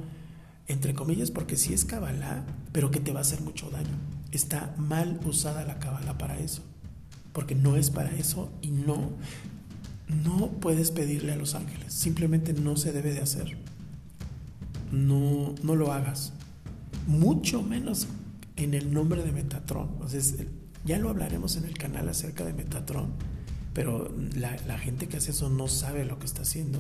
entre 0.68 0.94
comillas 0.94 1.32
porque 1.32 1.58
sí 1.58 1.74
es 1.74 1.86
cabalá, 1.86 2.46
pero 2.72 2.92
que 2.92 3.00
te 3.00 3.12
va 3.12 3.20
a 3.20 3.22
hacer 3.22 3.42
mucho 3.42 3.70
daño. 3.70 3.98
Está 4.32 4.74
mal 4.78 5.20
usada 5.26 5.66
la 5.66 5.80
cabala 5.80 6.18
para 6.18 6.40
eso 6.40 6.64
porque 7.34 7.56
no 7.56 7.76
es 7.76 7.90
para 7.90 8.12
eso 8.12 8.52
y 8.62 8.72
no, 8.72 9.12
no 10.24 10.48
puedes 10.60 10.92
pedirle 10.92 11.34
a 11.34 11.36
los 11.36 11.56
ángeles, 11.56 11.94
simplemente 11.94 12.54
no 12.54 12.76
se 12.76 12.92
debe 12.92 13.14
de 13.14 13.22
hacer. 13.22 13.58
No, 14.92 15.56
no 15.64 15.76
lo 15.76 15.94
hagas, 15.94 16.34
mucho 17.08 17.64
menos 17.64 18.08
en 18.58 18.74
el 18.74 18.94
nombre 18.94 19.24
de 19.24 19.32
Metatron. 19.32 19.90
Entonces, 19.94 20.36
ya 20.84 20.98
lo 21.00 21.10
hablaremos 21.10 21.56
en 21.56 21.66
el 21.66 21.78
canal 21.78 22.10
acerca 22.10 22.44
de 22.44 22.54
Metatron, 22.54 23.12
pero 23.74 24.14
la, 24.36 24.78
gente 24.78 25.08
que 25.08 25.18
hace 25.18 25.32
eso 25.32 25.50
no 25.50 25.68
sabe 25.68 26.04
lo 26.06 26.20
que 26.20 26.26
está 26.26 26.42
haciendo. 26.42 26.80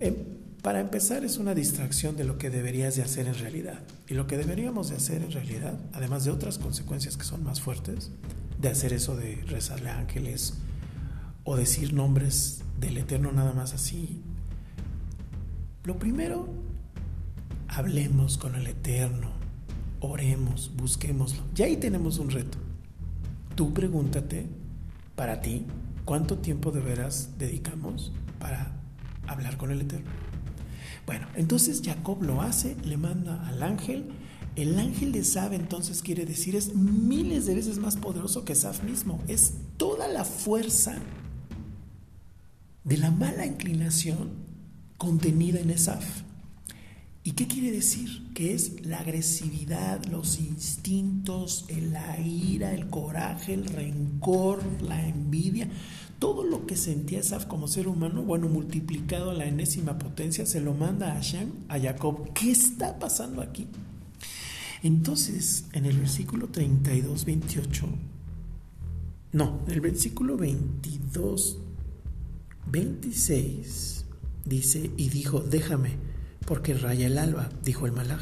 Em, 0.00 0.14
para 0.62 0.80
empezar, 0.80 1.24
es 1.24 1.38
una 1.38 1.54
distracción 1.54 2.16
de 2.16 2.24
lo 2.24 2.38
que 2.38 2.48
deberías 2.48 2.96
de 2.96 3.02
hacer 3.02 3.26
en 3.26 3.34
realidad. 3.34 3.80
Y 4.08 4.14
lo 4.14 4.26
que 4.26 4.38
deberíamos 4.38 4.88
de 4.88 4.96
hacer 4.96 5.22
en 5.22 5.32
realidad, 5.32 5.78
además 5.92 6.24
de 6.24 6.30
otras 6.30 6.58
consecuencias 6.58 7.16
que 7.16 7.24
son 7.24 7.42
más 7.44 7.60
fuertes, 7.60 8.10
de 8.60 8.68
hacer 8.68 8.92
eso 8.92 9.16
de 9.16 9.42
rezarle 9.48 9.90
a 9.90 9.98
ángeles 9.98 10.54
o 11.44 11.56
decir 11.56 11.92
nombres 11.92 12.62
del 12.78 12.98
Eterno 12.98 13.32
nada 13.32 13.52
más 13.52 13.74
así. 13.74 14.22
Lo 15.84 15.98
primero, 15.98 16.48
hablemos 17.68 18.38
con 18.38 18.54
el 18.54 18.66
Eterno, 18.66 19.30
oremos, 20.00 20.70
busquémoslo. 20.76 21.42
Ya 21.54 21.66
ahí 21.66 21.76
tenemos 21.76 22.18
un 22.18 22.30
reto. 22.30 22.58
Tú 23.54 23.72
pregúntate, 23.74 24.46
para 25.16 25.40
ti, 25.40 25.66
¿cuánto 26.04 26.38
tiempo 26.38 26.70
de 26.70 26.80
veras 26.80 27.30
dedicamos 27.38 28.12
para 28.38 28.80
hablar 29.26 29.56
con 29.56 29.70
el 29.70 29.80
Eterno? 29.80 30.10
Bueno, 31.06 31.26
entonces 31.34 31.82
Jacob 31.84 32.22
lo 32.22 32.42
hace, 32.42 32.76
le 32.84 32.96
manda 32.96 33.46
al 33.48 33.62
ángel 33.62 34.12
el 34.54 34.78
ángel 34.78 35.12
de 35.12 35.24
Saf 35.24 35.52
entonces 35.52 36.02
quiere 36.02 36.26
decir 36.26 36.56
es 36.56 36.74
miles 36.74 37.46
de 37.46 37.54
veces 37.54 37.78
más 37.78 37.96
poderoso 37.96 38.44
que 38.44 38.54
Saf 38.54 38.82
mismo. 38.82 39.22
Es 39.26 39.54
toda 39.78 40.08
la 40.08 40.24
fuerza 40.24 40.96
de 42.84 42.96
la 42.98 43.10
mala 43.10 43.46
inclinación 43.46 44.30
contenida 44.98 45.60
en 45.60 45.70
Esaf. 45.70 46.22
¿Y 47.24 47.32
qué 47.32 47.46
quiere 47.46 47.70
decir? 47.70 48.32
Que 48.34 48.52
es 48.52 48.84
la 48.84 48.98
agresividad, 48.98 50.04
los 50.06 50.40
instintos, 50.40 51.66
la 51.92 52.20
ira, 52.20 52.74
el 52.74 52.88
coraje, 52.88 53.54
el 53.54 53.66
rencor, 53.66 54.60
la 54.82 55.06
envidia, 55.06 55.68
todo 56.18 56.42
lo 56.42 56.66
que 56.66 56.76
sentía 56.76 57.20
Esaf 57.20 57.46
como 57.46 57.68
ser 57.68 57.86
humano, 57.86 58.22
bueno, 58.22 58.48
multiplicado 58.48 59.30
a 59.30 59.34
la 59.34 59.46
enésima 59.46 59.98
potencia, 59.98 60.46
se 60.46 60.60
lo 60.60 60.74
manda 60.74 61.12
a 61.12 61.14
Hashem, 61.14 61.50
a 61.68 61.78
Jacob. 61.78 62.32
¿Qué 62.32 62.50
está 62.50 62.98
pasando 62.98 63.40
aquí? 63.40 63.68
Entonces, 64.82 65.66
en 65.72 65.86
el 65.86 65.98
versículo 65.98 66.48
32, 66.48 67.24
28, 67.24 67.86
no, 69.32 69.60
el 69.68 69.80
versículo 69.80 70.36
22, 70.36 71.58
26 72.70 74.04
dice, 74.44 74.90
y 74.96 75.08
dijo, 75.08 75.40
déjame, 75.40 75.96
porque 76.46 76.74
raya 76.74 77.06
el 77.06 77.18
alba, 77.18 77.48
dijo 77.64 77.86
el 77.86 77.92
malaj. 77.92 78.20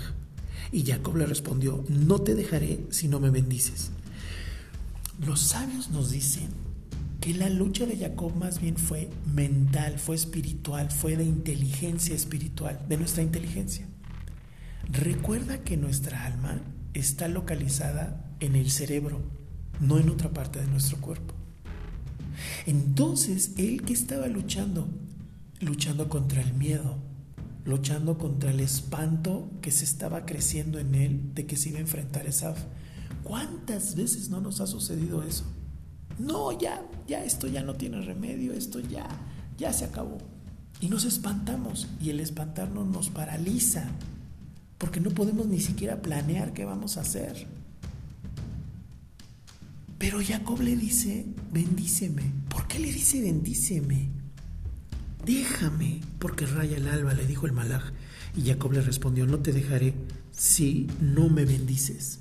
Y 0.72 0.84
Jacob 0.84 1.16
le 1.16 1.26
respondió, 1.26 1.84
no 1.88 2.20
te 2.20 2.34
dejaré 2.34 2.86
si 2.90 3.08
no 3.08 3.20
me 3.20 3.30
bendices. 3.30 3.90
Los 5.24 5.40
sabios 5.40 5.90
nos 5.90 6.10
dicen 6.10 6.48
que 7.20 7.34
la 7.34 7.50
lucha 7.50 7.86
de 7.86 7.98
Jacob 7.98 8.34
más 8.36 8.60
bien 8.60 8.76
fue 8.76 9.10
mental, 9.34 9.98
fue 9.98 10.16
espiritual, 10.16 10.90
fue 10.90 11.16
de 11.16 11.24
inteligencia 11.24 12.14
espiritual, 12.14 12.80
de 12.88 12.96
nuestra 12.96 13.22
inteligencia. 13.22 13.86
Recuerda 14.90 15.62
que 15.62 15.76
nuestra 15.76 16.24
alma 16.24 16.60
está 16.94 17.28
localizada 17.28 18.24
en 18.40 18.56
el 18.56 18.70
cerebro, 18.70 19.20
no 19.80 19.98
en 19.98 20.08
otra 20.08 20.30
parte 20.30 20.60
de 20.60 20.66
nuestro 20.66 20.98
cuerpo. 20.98 21.34
Entonces, 22.66 23.52
él 23.56 23.82
que 23.82 23.92
estaba 23.92 24.26
luchando, 24.28 24.88
luchando 25.60 26.08
contra 26.08 26.42
el 26.42 26.54
miedo, 26.54 26.96
luchando 27.64 28.18
contra 28.18 28.50
el 28.50 28.60
espanto 28.60 29.50
que 29.60 29.70
se 29.70 29.84
estaba 29.84 30.26
creciendo 30.26 30.78
en 30.78 30.94
él 30.94 31.34
de 31.34 31.46
que 31.46 31.56
se 31.56 31.68
iba 31.70 31.78
a 31.78 31.82
enfrentar 31.82 32.26
a 32.26 32.54
¿Cuántas 33.22 33.96
veces 33.96 34.30
no 34.30 34.40
nos 34.40 34.60
ha 34.60 34.66
sucedido 34.66 35.22
eso? 35.22 35.44
No, 36.18 36.58
ya, 36.58 36.82
ya 37.06 37.24
esto 37.24 37.46
ya 37.46 37.62
no 37.62 37.74
tiene 37.74 38.00
remedio, 38.00 38.52
esto 38.52 38.80
ya, 38.80 39.08
ya 39.58 39.72
se 39.72 39.84
acabó. 39.84 40.18
Y 40.80 40.88
nos 40.88 41.04
espantamos 41.04 41.88
y 42.00 42.10
el 42.10 42.20
espantarnos 42.20 42.86
nos 42.86 43.10
paraliza 43.10 43.88
porque 44.78 45.00
no 45.00 45.10
podemos 45.10 45.46
ni 45.46 45.60
siquiera 45.60 46.00
planear 46.00 46.54
qué 46.54 46.64
vamos 46.64 46.96
a 46.96 47.02
hacer. 47.02 47.46
Pero 50.00 50.18
Jacob 50.26 50.62
le 50.62 50.76
dice, 50.76 51.26
bendíceme. 51.52 52.22
¿Por 52.48 52.66
qué 52.66 52.78
le 52.78 52.90
dice 52.90 53.20
bendíceme? 53.20 54.08
Déjame, 55.26 56.00
porque 56.18 56.46
raya 56.46 56.78
el 56.78 56.88
alba, 56.88 57.12
le 57.12 57.26
dijo 57.26 57.44
el 57.44 57.52
malaj. 57.52 57.92
Y 58.34 58.48
Jacob 58.48 58.72
le 58.72 58.80
respondió, 58.80 59.26
no 59.26 59.40
te 59.40 59.52
dejaré 59.52 59.92
si 60.30 60.86
no 61.02 61.28
me 61.28 61.44
bendices. 61.44 62.20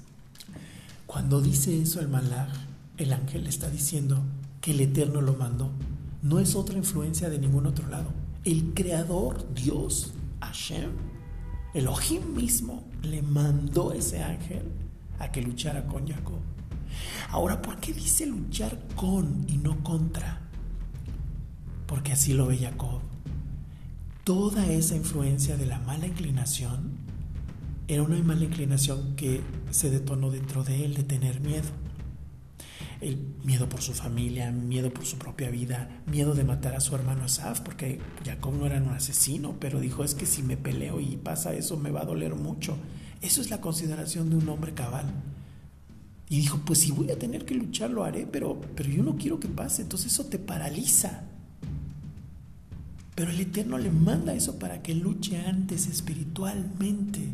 Cuando 1.05 1.41
dice 1.41 1.81
eso 1.81 2.01
el 2.01 2.09
malaj, 2.09 2.49
el 2.97 3.13
ángel 3.13 3.47
está 3.47 3.69
diciendo 3.69 4.25
que 4.59 4.71
el 4.71 4.81
Eterno 4.81 5.21
lo 5.21 5.35
mandó. 5.35 5.71
No 6.21 6.41
es 6.41 6.55
otra 6.55 6.77
influencia 6.77 7.29
de 7.29 7.39
ningún 7.39 7.65
otro 7.65 7.87
lado. 7.87 8.11
El 8.43 8.73
Creador, 8.73 9.53
Dios, 9.53 10.11
Hashem, 10.41 10.91
Elohim 11.73 12.35
mismo, 12.35 12.85
le 13.03 13.21
mandó 13.21 13.93
ese 13.93 14.21
ángel 14.21 14.63
a 15.17 15.31
que 15.31 15.41
luchara 15.41 15.87
con 15.87 16.05
Jacob. 16.05 16.41
Ahora, 17.29 17.61
¿por 17.61 17.79
qué 17.79 17.93
dice 17.93 18.25
luchar 18.25 18.79
con 18.95 19.45
y 19.47 19.57
no 19.57 19.83
contra? 19.83 20.41
Porque 21.87 22.11
así 22.11 22.33
lo 22.33 22.47
ve 22.47 22.57
Jacob. 22.57 23.01
Toda 24.23 24.67
esa 24.67 24.95
influencia 24.95 25.57
de 25.57 25.65
la 25.65 25.79
mala 25.79 26.07
inclinación 26.07 26.97
era 27.87 28.03
una 28.03 28.19
mala 28.19 28.43
inclinación 28.43 29.15
que 29.15 29.41
se 29.71 29.89
detonó 29.89 30.29
dentro 30.29 30.63
de 30.63 30.85
él 30.85 30.93
de 30.93 31.03
tener 31.03 31.41
miedo. 31.41 31.67
El 33.01 33.17
miedo 33.43 33.67
por 33.67 33.81
su 33.81 33.93
familia, 33.93 34.51
miedo 34.51 34.93
por 34.93 35.05
su 35.05 35.17
propia 35.17 35.49
vida, 35.49 35.89
miedo 36.05 36.35
de 36.35 36.43
matar 36.43 36.75
a 36.75 36.81
su 36.81 36.93
hermano 36.93 37.23
Asaf, 37.23 37.61
porque 37.61 37.99
Jacob 38.23 38.53
no 38.53 38.67
era 38.67 38.77
un 38.77 38.89
asesino, 38.89 39.55
pero 39.59 39.79
dijo, 39.79 40.03
es 40.03 40.13
que 40.13 40.27
si 40.27 40.43
me 40.43 40.57
peleo 40.57 40.99
y 40.99 41.17
pasa 41.17 41.53
eso 41.53 41.77
me 41.77 41.89
va 41.89 42.01
a 42.01 42.05
doler 42.05 42.35
mucho. 42.35 42.77
Eso 43.21 43.41
es 43.41 43.49
la 43.49 43.61
consideración 43.61 44.29
de 44.29 44.35
un 44.35 44.47
hombre 44.49 44.75
cabal. 44.75 45.11
Y 46.29 46.37
dijo, 46.37 46.59
pues 46.63 46.79
si 46.79 46.91
voy 46.91 47.09
a 47.09 47.17
tener 47.17 47.43
que 47.43 47.55
luchar, 47.55 47.89
lo 47.89 48.03
haré, 48.03 48.27
pero, 48.31 48.61
pero 48.75 48.87
yo 48.87 49.01
no 49.01 49.17
quiero 49.17 49.39
que 49.39 49.47
pase, 49.47 49.81
entonces 49.81 50.13
eso 50.13 50.25
te 50.25 50.37
paraliza. 50.37 51.23
Pero 53.15 53.31
el 53.31 53.39
Eterno 53.39 53.79
le 53.79 53.91
manda 53.91 54.35
eso 54.35 54.59
para 54.59 54.83
que 54.83 54.93
luche 54.93 55.43
antes 55.45 55.87
espiritualmente, 55.87 57.27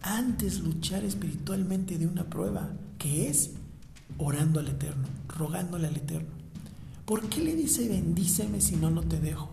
antes 0.00 0.60
luchar 0.60 1.04
espiritualmente 1.04 1.98
de 1.98 2.06
una 2.06 2.24
prueba, 2.24 2.70
que 2.98 3.28
es 3.28 3.50
orando 4.16 4.58
al 4.58 4.68
Eterno, 4.68 5.06
rogándole 5.28 5.88
al 5.88 5.96
Eterno. 5.96 6.30
¿Por 7.04 7.28
qué 7.28 7.42
le 7.42 7.54
dice 7.54 7.88
bendíceme 7.88 8.62
si 8.62 8.76
no, 8.76 8.90
no 8.90 9.02
te 9.02 9.20
dejo? 9.20 9.50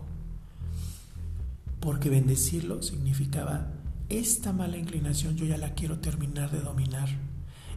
Porque 1.80 2.08
bendecirlo 2.08 2.82
significaba, 2.82 3.70
esta 4.08 4.52
mala 4.54 4.78
inclinación 4.78 5.36
yo 5.36 5.44
ya 5.44 5.58
la 5.58 5.74
quiero 5.74 5.98
terminar 5.98 6.50
de 6.50 6.60
dominar 6.60 7.08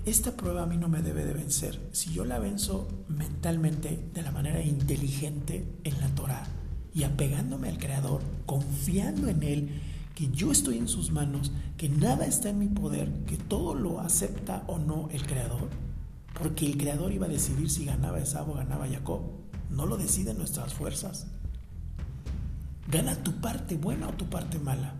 esta 0.06 0.36
prueba 0.36 0.64
a 0.64 0.66
mí 0.66 0.78
no 0.78 0.90
me 0.90 1.02
debe 1.02 1.26
de 1.26 1.34
vencer. 1.34 1.80
Si 1.92 2.12
yo 2.12 2.26
la 2.26 2.40
venzo 2.40 2.88
mentalmente, 3.08 4.10
de 4.14 4.22
la 4.24 4.32
manera 4.32 4.62
inteligente 4.62 5.66
en 5.84 6.00
la 6.00 6.08
Torah 6.10 6.48
y 6.94 7.04
apegándome 7.04 7.70
al 7.70 7.78
Creador, 7.78 8.22
confiando 8.46 9.28
en 9.28 9.44
Él, 9.44 9.82
que 10.16 10.30
yo 10.30 10.52
estoy 10.52 10.78
en 10.78 10.88
sus 10.88 11.12
manos, 11.12 11.52
que 11.78 11.88
nada 11.88 12.26
está 12.26 12.50
en 12.50 12.60
mi 12.60 12.68
poder, 12.68 13.12
que 13.26 13.38
todo 13.38 13.76
lo 13.76 14.00
acepta 14.00 14.64
o 14.68 14.80
no 14.80 15.08
el 15.12 15.26
Creador, 15.26 15.70
porque 16.34 16.66
el 16.66 16.78
Creador 16.78 17.12
iba 17.12 17.28
a 17.28 17.30
decidir 17.30 17.70
si 17.70 17.86
ganaba 17.86 18.20
Esab 18.20 18.50
o 18.50 18.56
ganaba 18.56 18.88
Jacob. 18.88 19.22
No 19.70 19.86
lo 19.86 19.98
deciden 19.98 20.38
nuestras 20.38 20.74
fuerzas. 20.74 21.28
Gana 22.90 23.16
tu 23.24 23.40
parte 23.40 23.78
buena 23.78 24.10
o 24.10 24.14
tu 24.14 24.30
parte 24.30 24.60
mala. 24.60 24.96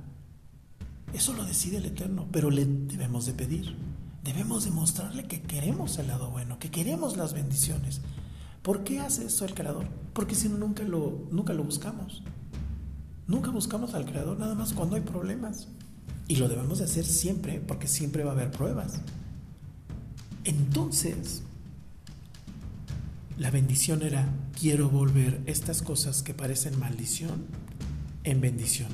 Eso 1.14 1.34
lo 1.34 1.44
decide 1.44 1.78
el 1.78 1.86
Eterno, 1.86 2.28
pero 2.32 2.50
le 2.50 2.66
debemos 2.66 3.26
de 3.26 3.34
pedir 3.34 3.76
debemos 4.24 4.66
demostrarle 4.66 5.26
que 5.26 5.42
queremos 5.42 5.98
el 5.98 6.08
lado 6.08 6.30
bueno, 6.30 6.60
que 6.60 6.70
queremos 6.70 7.18
las 7.18 7.34
bendiciones. 7.34 8.02
¿Por 8.62 8.84
qué 8.84 9.00
hace 9.00 9.26
eso 9.26 9.46
el 9.46 9.56
Creador? 9.56 9.88
Porque 10.14 10.36
si 10.36 10.48
no, 10.48 10.58
nunca 10.58 10.84
lo, 10.84 11.28
nunca 11.32 11.54
lo 11.54 11.64
buscamos. 11.64 12.24
Nunca 13.28 13.50
buscamos 13.50 13.94
al 13.94 14.06
Creador, 14.06 14.38
nada 14.38 14.56
más 14.56 14.74
cuando 14.74 14.96
hay 14.96 15.02
problemas. 15.02 15.68
Y 16.28 16.36
lo 16.36 16.48
debemos 16.48 16.78
de 16.80 16.86
hacer 16.86 17.06
siempre, 17.06 17.60
porque 17.60 17.88
siempre 17.88 18.24
va 18.24 18.32
a 18.32 18.34
haber 18.34 18.52
pruebas. 18.52 19.02
Entonces, 20.44 21.44
la 23.38 23.50
bendición 23.50 24.04
era, 24.04 24.28
quiero 24.60 24.90
volver 24.90 25.42
estas 25.46 25.82
cosas 25.82 26.22
que 26.22 26.34
parecen 26.34 26.80
maldición 26.80 27.46
en 28.24 28.42
bendición. 28.42 28.90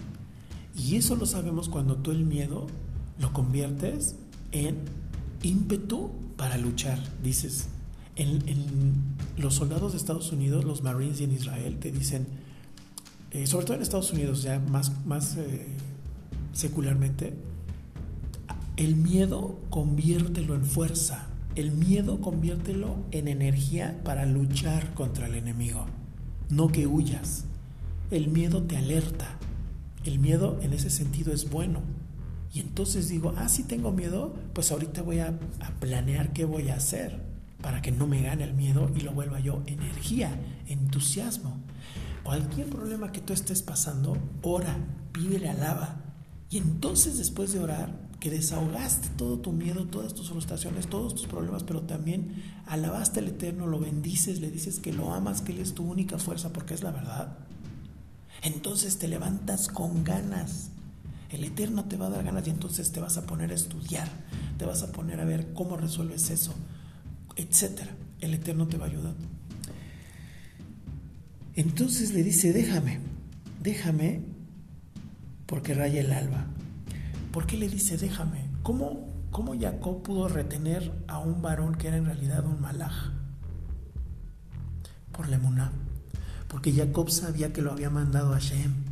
Y 0.75 0.95
eso 0.95 1.15
lo 1.15 1.25
sabemos 1.25 1.67
cuando 1.67 1.97
tú 1.97 2.11
el 2.11 2.25
miedo 2.25 2.67
lo 3.19 3.33
conviertes 3.33 4.15
en 4.51 4.77
ímpetu 5.43 6.11
para 6.35 6.57
luchar. 6.57 6.99
Dices, 7.23 7.67
en, 8.15 9.17
los 9.37 9.53
soldados 9.55 9.91
de 9.93 9.97
Estados 9.97 10.31
Unidos, 10.31 10.65
los 10.65 10.81
Marines 10.83 11.21
y 11.21 11.25
en 11.25 11.33
Israel 11.33 11.77
te 11.79 11.91
dicen, 11.91 12.27
eh, 13.31 13.45
sobre 13.45 13.65
todo 13.65 13.77
en 13.77 13.83
Estados 13.83 14.11
Unidos, 14.11 14.41
ya 14.41 14.59
más, 14.59 15.05
más 15.05 15.37
eh, 15.37 15.67
secularmente, 16.53 17.33
el 18.77 18.95
miedo 18.95 19.59
conviértelo 19.69 20.55
en 20.55 20.65
fuerza. 20.65 21.27
El 21.55 21.71
miedo 21.71 22.21
conviértelo 22.21 22.97
en 23.11 23.27
energía 23.27 23.99
para 24.03 24.27
luchar 24.27 24.93
contra 24.93 25.25
el 25.25 25.33
enemigo. 25.33 25.87
No 26.49 26.67
que 26.67 26.85
huyas. 26.85 27.45
El 28.11 28.27
miedo 28.27 28.63
te 28.63 28.77
alerta. 28.77 29.37
El 30.05 30.19
miedo 30.19 30.59
en 30.61 30.73
ese 30.73 30.91
sentido 30.91 31.33
es 31.33 31.49
bueno. 31.49 31.81
Y 32.53 32.59
entonces 32.59 33.09
digo, 33.09 33.33
ah, 33.37 33.49
si 33.49 33.63
tengo 33.63 33.91
miedo, 33.91 34.33
pues 34.53 34.71
ahorita 34.71 35.01
voy 35.01 35.19
a, 35.19 35.37
planear 35.79 36.33
qué 36.33 36.45
voy 36.45 36.69
a 36.69 36.75
hacer 36.75 37.21
para 37.61 37.81
que 37.81 37.91
no 37.91 38.07
me 38.07 38.21
gane 38.21 38.43
el 38.43 38.53
miedo 38.53 38.89
y 38.95 39.01
lo 39.01 39.11
vuelva 39.11 39.39
yo 39.39 39.63
energía, 39.65 40.31
entusiasmo. 40.67 41.57
Cualquier 42.23 42.67
problema 42.69 43.11
que 43.11 43.21
tú 43.21 43.33
estés 43.33 43.61
pasando, 43.61 44.17
ora, 44.41 44.77
pídele, 45.11 45.49
alaba. 45.49 46.03
Y 46.49 46.57
entonces 46.57 47.17
después 47.17 47.53
de 47.53 47.59
orar, 47.59 48.07
que 48.19 48.31
desahogaste 48.31 49.09
todo 49.09 49.39
tu 49.39 49.51
miedo, 49.51 49.85
todas 49.85 50.13
tus 50.13 50.29
frustraciones, 50.29 50.87
todos 50.87 51.13
tus 51.13 51.27
problemas, 51.27 51.63
pero 51.63 51.81
también 51.81 52.43
alabaste 52.65 53.19
al 53.19 53.27
Eterno, 53.27 53.67
lo 53.67 53.79
bendices, 53.79 54.39
le 54.39 54.49
dices 54.49 54.79
que 54.79 54.91
lo 54.91 55.13
amas, 55.13 55.41
que 55.41 55.51
Él 55.51 55.59
es 55.59 55.75
tu 55.75 55.83
única 55.83 56.17
fuerza, 56.17 56.51
porque 56.51 56.73
es 56.73 56.81
la 56.81 56.91
verdad. 56.91 57.37
Entonces 58.41 58.97
te 58.97 59.07
levantas 59.07 59.67
con 59.67 60.03
ganas 60.03 60.71
el 61.29 61.43
Eterno 61.43 61.85
te 61.85 61.97
va 61.97 62.07
a 62.07 62.09
dar 62.09 62.23
ganas 62.23 62.47
y 62.47 62.51
entonces 62.51 62.91
te 62.91 62.99
vas 62.99 63.17
a 63.17 63.25
poner 63.25 63.51
a 63.51 63.55
estudiar, 63.55 64.09
te 64.57 64.65
vas 64.65 64.83
a 64.83 64.91
poner 64.91 65.19
a 65.19 65.25
ver 65.25 65.53
cómo 65.53 65.77
resuelves 65.77 66.29
eso, 66.29 66.53
etcétera. 67.35 67.91
El 68.21 68.33
Eterno 68.33 68.67
te 68.67 68.77
va 68.77 68.85
a 68.85 68.89
ayudar. 68.89 69.13
Entonces 71.55 72.13
le 72.13 72.23
dice, 72.23 72.53
déjame, 72.53 72.99
déjame 73.61 74.21
porque 75.45 75.73
raya 75.73 76.01
el 76.01 76.11
alba. 76.11 76.45
¿Por 77.31 77.45
qué 77.45 77.57
le 77.57 77.67
dice, 77.67 77.97
déjame? 77.97 78.45
¿Cómo, 78.63 79.07
cómo 79.31 79.59
Jacob 79.59 80.03
pudo 80.03 80.27
retener 80.27 80.91
a 81.07 81.19
un 81.19 81.41
varón 81.41 81.75
que 81.75 81.87
era 81.89 81.97
en 81.97 82.05
realidad 82.05 82.45
un 82.45 82.61
malaj? 82.61 83.11
Por 85.11 85.29
la 85.29 85.71
Porque 86.47 86.73
Jacob 86.73 87.09
sabía 87.09 87.51
que 87.51 87.61
lo 87.61 87.71
había 87.71 87.89
mandado 87.89 88.33
a 88.33 88.39
Shem 88.39 88.86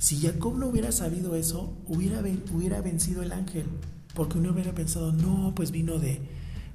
si 0.00 0.20
Jacob 0.20 0.56
no 0.56 0.66
hubiera 0.66 0.90
sabido 0.90 1.36
eso, 1.36 1.72
hubiera, 1.86 2.20
hubiera 2.52 2.80
vencido 2.80 3.22
el 3.22 3.30
ángel, 3.30 3.66
porque 4.14 4.38
uno 4.38 4.50
hubiera 4.50 4.74
pensado, 4.74 5.12
no, 5.12 5.54
pues 5.54 5.70
vino 5.70 6.00
de, 6.00 6.20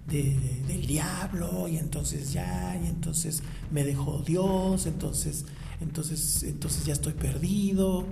del 0.08 0.88
diablo 0.88 1.68
y 1.68 1.78
entonces 1.78 2.32
ya, 2.32 2.80
y 2.82 2.88
entonces 2.88 3.44
me 3.72 3.84
dejó 3.84 4.24
Dios, 4.26 4.86
entonces 4.86 5.46
entonces, 5.82 6.44
entonces 6.44 6.86
ya 6.86 6.94
estoy 6.94 7.14
perdido. 7.14 8.06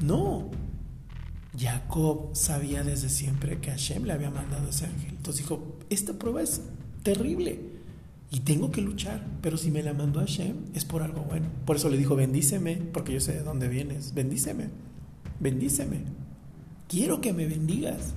No. 0.00 0.50
Jacob 1.58 2.30
sabía 2.34 2.82
desde 2.82 3.08
siempre 3.08 3.60
que 3.60 3.70
Hashem 3.70 4.04
le 4.04 4.12
había 4.12 4.30
mandado 4.30 4.68
ese 4.68 4.86
ángel. 4.86 5.10
Entonces 5.10 5.42
dijo, 5.42 5.78
esta 5.90 6.14
prueba 6.14 6.42
es 6.42 6.62
terrible 7.02 7.71
y 8.32 8.40
tengo 8.40 8.72
que 8.72 8.80
luchar, 8.80 9.24
pero 9.42 9.56
si 9.56 9.70
me 9.70 9.82
la 9.82 9.92
mandó 9.92 10.20
Hashem 10.20 10.56
es 10.74 10.84
por 10.84 11.02
algo 11.02 11.20
bueno. 11.22 11.46
Por 11.66 11.76
eso 11.76 11.88
le 11.90 11.98
dijo, 11.98 12.16
bendíceme, 12.16 12.76
porque 12.76 13.12
yo 13.12 13.20
sé 13.20 13.34
de 13.34 13.42
dónde 13.42 13.68
vienes, 13.68 14.14
bendíceme, 14.14 14.70
bendíceme. 15.38 16.00
Quiero 16.88 17.20
que 17.20 17.32
me 17.32 17.46
bendigas, 17.46 18.14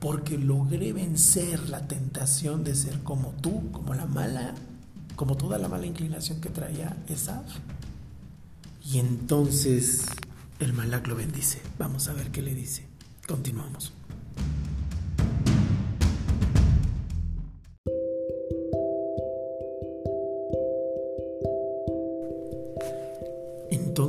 porque 0.00 0.38
logré 0.38 0.92
vencer 0.92 1.68
la 1.68 1.86
tentación 1.86 2.64
de 2.64 2.74
ser 2.74 3.00
como 3.00 3.30
tú, 3.40 3.70
como 3.70 3.94
la 3.94 4.06
mala, 4.06 4.54
como 5.14 5.36
toda 5.36 5.58
la 5.58 5.68
mala 5.68 5.86
inclinación 5.86 6.40
que 6.40 6.48
traía 6.48 6.96
esa 7.08 7.44
y 8.92 8.98
entonces 8.98 10.04
el 10.60 10.72
Malak 10.72 11.06
lo 11.06 11.16
bendice. 11.16 11.60
Vamos 11.78 12.08
a 12.08 12.12
ver 12.12 12.30
qué 12.30 12.42
le 12.42 12.54
dice. 12.54 12.86
Continuamos. 13.26 13.92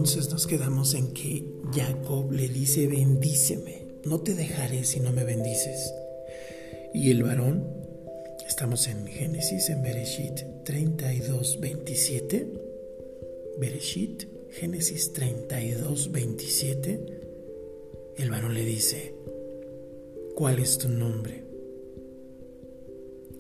Entonces 0.05 0.31
nos 0.31 0.45
quedamos 0.45 0.93
en 0.93 1.13
que 1.13 1.43
Jacob 1.73 2.31
le 2.31 2.47
dice, 2.47 2.85
bendíceme, 2.85 3.87
no 4.03 4.19
te 4.19 4.35
dejaré 4.35 4.83
si 4.83 4.99
no 4.99 5.11
me 5.11 5.23
bendices. 5.23 5.91
Y 6.93 7.09
el 7.09 7.23
varón, 7.23 7.67
estamos 8.47 8.87
en 8.87 9.07
Génesis, 9.07 9.67
en 9.71 9.81
Bereshit 9.81 10.63
32, 10.63 11.59
27. 11.59 12.53
Bereshit 13.57 14.27
Génesis 14.51 15.11
32, 15.13 16.11
27, 16.11 16.99
el 18.17 18.29
varón 18.29 18.53
le 18.53 18.63
dice, 18.63 19.15
¿cuál 20.35 20.59
es 20.59 20.77
tu 20.77 20.87
nombre? 20.87 21.45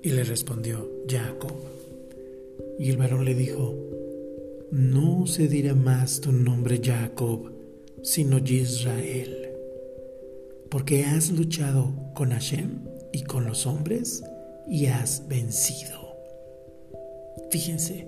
Y 0.01 0.09
le 0.09 0.23
respondió, 0.23 1.03
Jacob. 1.07 1.53
Y 2.79 2.89
el 2.89 2.97
varón 2.97 3.23
le 3.23 3.35
dijo, 3.35 3.85
no 4.71 5.27
se 5.27 5.47
dirá 5.47 5.73
más 5.73 6.21
tu 6.21 6.31
nombre 6.31 6.81
Jacob, 6.83 7.51
sino 8.01 8.37
Israel, 8.37 9.49
porque 10.69 11.03
has 11.03 11.31
luchado 11.31 11.93
con 12.13 12.31
Hashem 12.31 12.85
y 13.11 13.23
con 13.23 13.45
los 13.45 13.65
hombres 13.65 14.23
y 14.67 14.87
has 14.87 15.27
vencido. 15.27 16.17
Fíjense, 17.49 18.07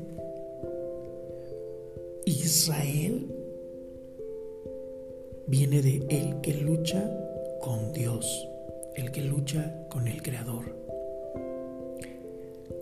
Israel 2.26 3.28
viene 5.48 5.82
de 5.82 6.06
el 6.10 6.42
que 6.42 6.54
lucha 6.56 7.10
con 7.62 7.94
Dios, 7.94 8.48
el 8.96 9.12
que 9.12 9.22
lucha 9.22 9.88
con 9.90 10.08
el 10.08 10.22
Creador. 10.22 10.76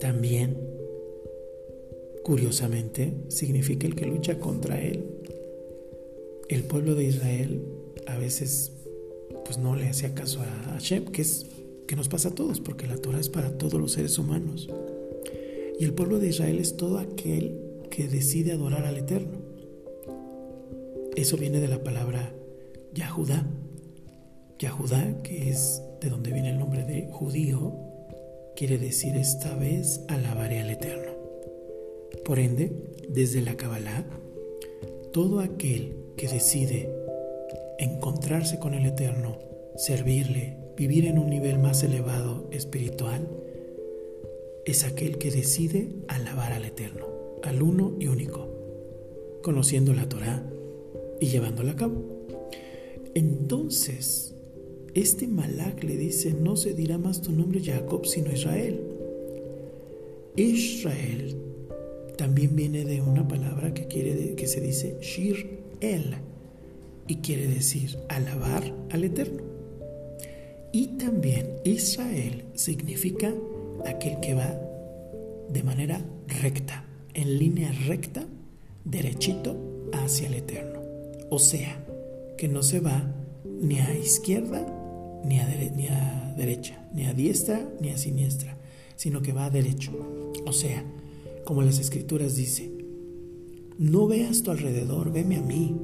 También, 0.00 0.75
curiosamente, 2.26 3.14
significa 3.28 3.86
el 3.86 3.94
que 3.94 4.04
lucha 4.04 4.40
contra 4.40 4.82
Él. 4.82 5.04
El 6.48 6.64
pueblo 6.64 6.96
de 6.96 7.04
Israel 7.04 7.62
a 8.08 8.18
veces 8.18 8.72
pues 9.44 9.58
no 9.58 9.76
le 9.76 9.88
hacía 9.88 10.12
caso 10.12 10.40
a 10.40 10.72
Hashem, 10.72 11.04
que 11.04 11.22
es 11.22 11.46
que 11.86 11.94
nos 11.94 12.08
pasa 12.08 12.30
a 12.30 12.34
todos, 12.34 12.58
porque 12.58 12.88
la 12.88 12.96
Torah 12.96 13.20
es 13.20 13.28
para 13.28 13.56
todos 13.56 13.80
los 13.80 13.92
seres 13.92 14.18
humanos. 14.18 14.68
Y 15.78 15.84
el 15.84 15.92
pueblo 15.92 16.18
de 16.18 16.26
Israel 16.26 16.58
es 16.58 16.76
todo 16.76 16.98
aquel 16.98 17.60
que 17.92 18.08
decide 18.08 18.50
adorar 18.50 18.86
al 18.86 18.96
Eterno. 18.96 19.38
Eso 21.14 21.36
viene 21.36 21.60
de 21.60 21.68
la 21.68 21.84
palabra 21.84 22.34
Yahudá. 22.92 23.46
Yahudá, 24.58 25.22
que 25.22 25.48
es 25.50 25.80
de 26.00 26.10
donde 26.10 26.32
viene 26.32 26.50
el 26.50 26.58
nombre 26.58 26.82
de 26.82 27.06
judío, 27.08 27.72
quiere 28.56 28.78
decir 28.78 29.14
esta 29.14 29.54
vez 29.54 30.00
alabaré 30.08 30.58
al 30.58 30.70
Eterno. 30.70 31.15
Por 32.24 32.38
ende, 32.38 32.72
desde 33.08 33.42
la 33.42 33.56
Kabbalah, 33.56 34.04
todo 35.12 35.40
aquel 35.40 35.96
que 36.16 36.28
decide 36.28 36.90
encontrarse 37.78 38.58
con 38.58 38.74
el 38.74 38.86
Eterno, 38.86 39.38
servirle, 39.76 40.56
vivir 40.76 41.06
en 41.06 41.18
un 41.18 41.30
nivel 41.30 41.58
más 41.58 41.82
elevado 41.82 42.48
espiritual, 42.50 43.28
es 44.64 44.84
aquel 44.84 45.18
que 45.18 45.30
decide 45.30 45.88
alabar 46.08 46.52
al 46.52 46.64
Eterno 46.64 47.16
al 47.46 47.62
uno 47.62 47.94
y 48.00 48.08
único, 48.08 48.48
conociendo 49.42 49.94
la 49.94 50.08
Torah 50.08 50.44
y 51.20 51.26
llevándola 51.26 51.72
a 51.72 51.76
cabo. 51.76 52.02
Entonces, 53.14 54.34
este 54.94 55.26
Malak 55.26 55.84
le 55.84 55.96
dice, 55.96 56.34
no 56.34 56.56
se 56.56 56.74
dirá 56.74 56.98
más 56.98 57.22
tu 57.22 57.32
nombre 57.32 57.62
Jacob, 57.62 58.04
sino 58.04 58.32
Israel. 58.32 58.80
Israel 60.36 61.36
también 62.16 62.56
viene 62.56 62.84
de 62.84 63.00
una 63.00 63.26
palabra 63.26 63.74
que, 63.74 63.86
quiere, 63.86 64.34
que 64.34 64.46
se 64.46 64.60
dice 64.60 64.98
Shir 65.00 65.60
El 65.80 66.16
y 67.08 67.16
quiere 67.16 67.46
decir 67.46 67.98
alabar 68.08 68.64
al 68.90 69.04
Eterno. 69.04 69.42
Y 70.72 70.98
también 70.98 71.56
Israel 71.64 72.44
significa 72.54 73.32
aquel 73.86 74.20
que 74.20 74.34
va 74.34 74.60
de 75.48 75.62
manera 75.62 76.00
recta, 76.42 76.84
en 77.14 77.38
línea 77.38 77.72
recta, 77.86 78.26
derechito 78.84 79.56
hacia 79.92 80.28
el 80.28 80.34
eterno. 80.34 80.80
O 81.30 81.38
sea, 81.38 81.82
que 82.36 82.48
no 82.48 82.62
se 82.62 82.80
va 82.80 83.10
ni 83.44 83.78
a 83.78 83.96
izquierda 83.96 84.66
ni 85.24 85.40
a, 85.40 86.34
derecha, 86.36 86.86
ni 86.92 87.06
a 87.06 87.14
diestra 87.14 87.66
ni 87.80 87.90
a 87.90 87.96
siniestra, 87.96 88.56
sino 88.96 89.22
que 89.22 89.32
va 89.32 89.46
a 89.46 89.50
derecho. 89.50 89.92
O 90.46 90.52
sea, 90.52 90.84
como 91.46 91.62
las 91.62 91.78
escrituras 91.78 92.34
dicen, 92.34 92.84
no 93.78 94.08
veas 94.08 94.42
tu 94.42 94.50
alrededor, 94.50 95.12
veme 95.12 95.36
a 95.36 95.42
mí. 95.42 95.76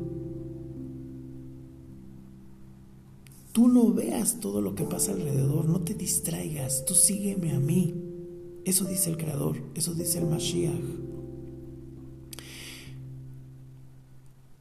Tú 3.52 3.68
no 3.68 3.92
veas 3.92 4.40
todo 4.40 4.60
lo 4.60 4.74
que 4.74 4.84
pasa 4.84 5.12
alrededor, 5.12 5.68
no 5.68 5.80
te 5.80 5.94
distraigas, 5.94 6.84
tú 6.84 6.94
sígueme 6.94 7.52
a 7.52 7.60
mí. 7.60 7.94
Eso 8.64 8.86
dice 8.86 9.10
el 9.10 9.16
Creador, 9.16 9.56
eso 9.74 9.94
dice 9.94 10.18
el 10.18 10.26
Mashiach. 10.26 10.72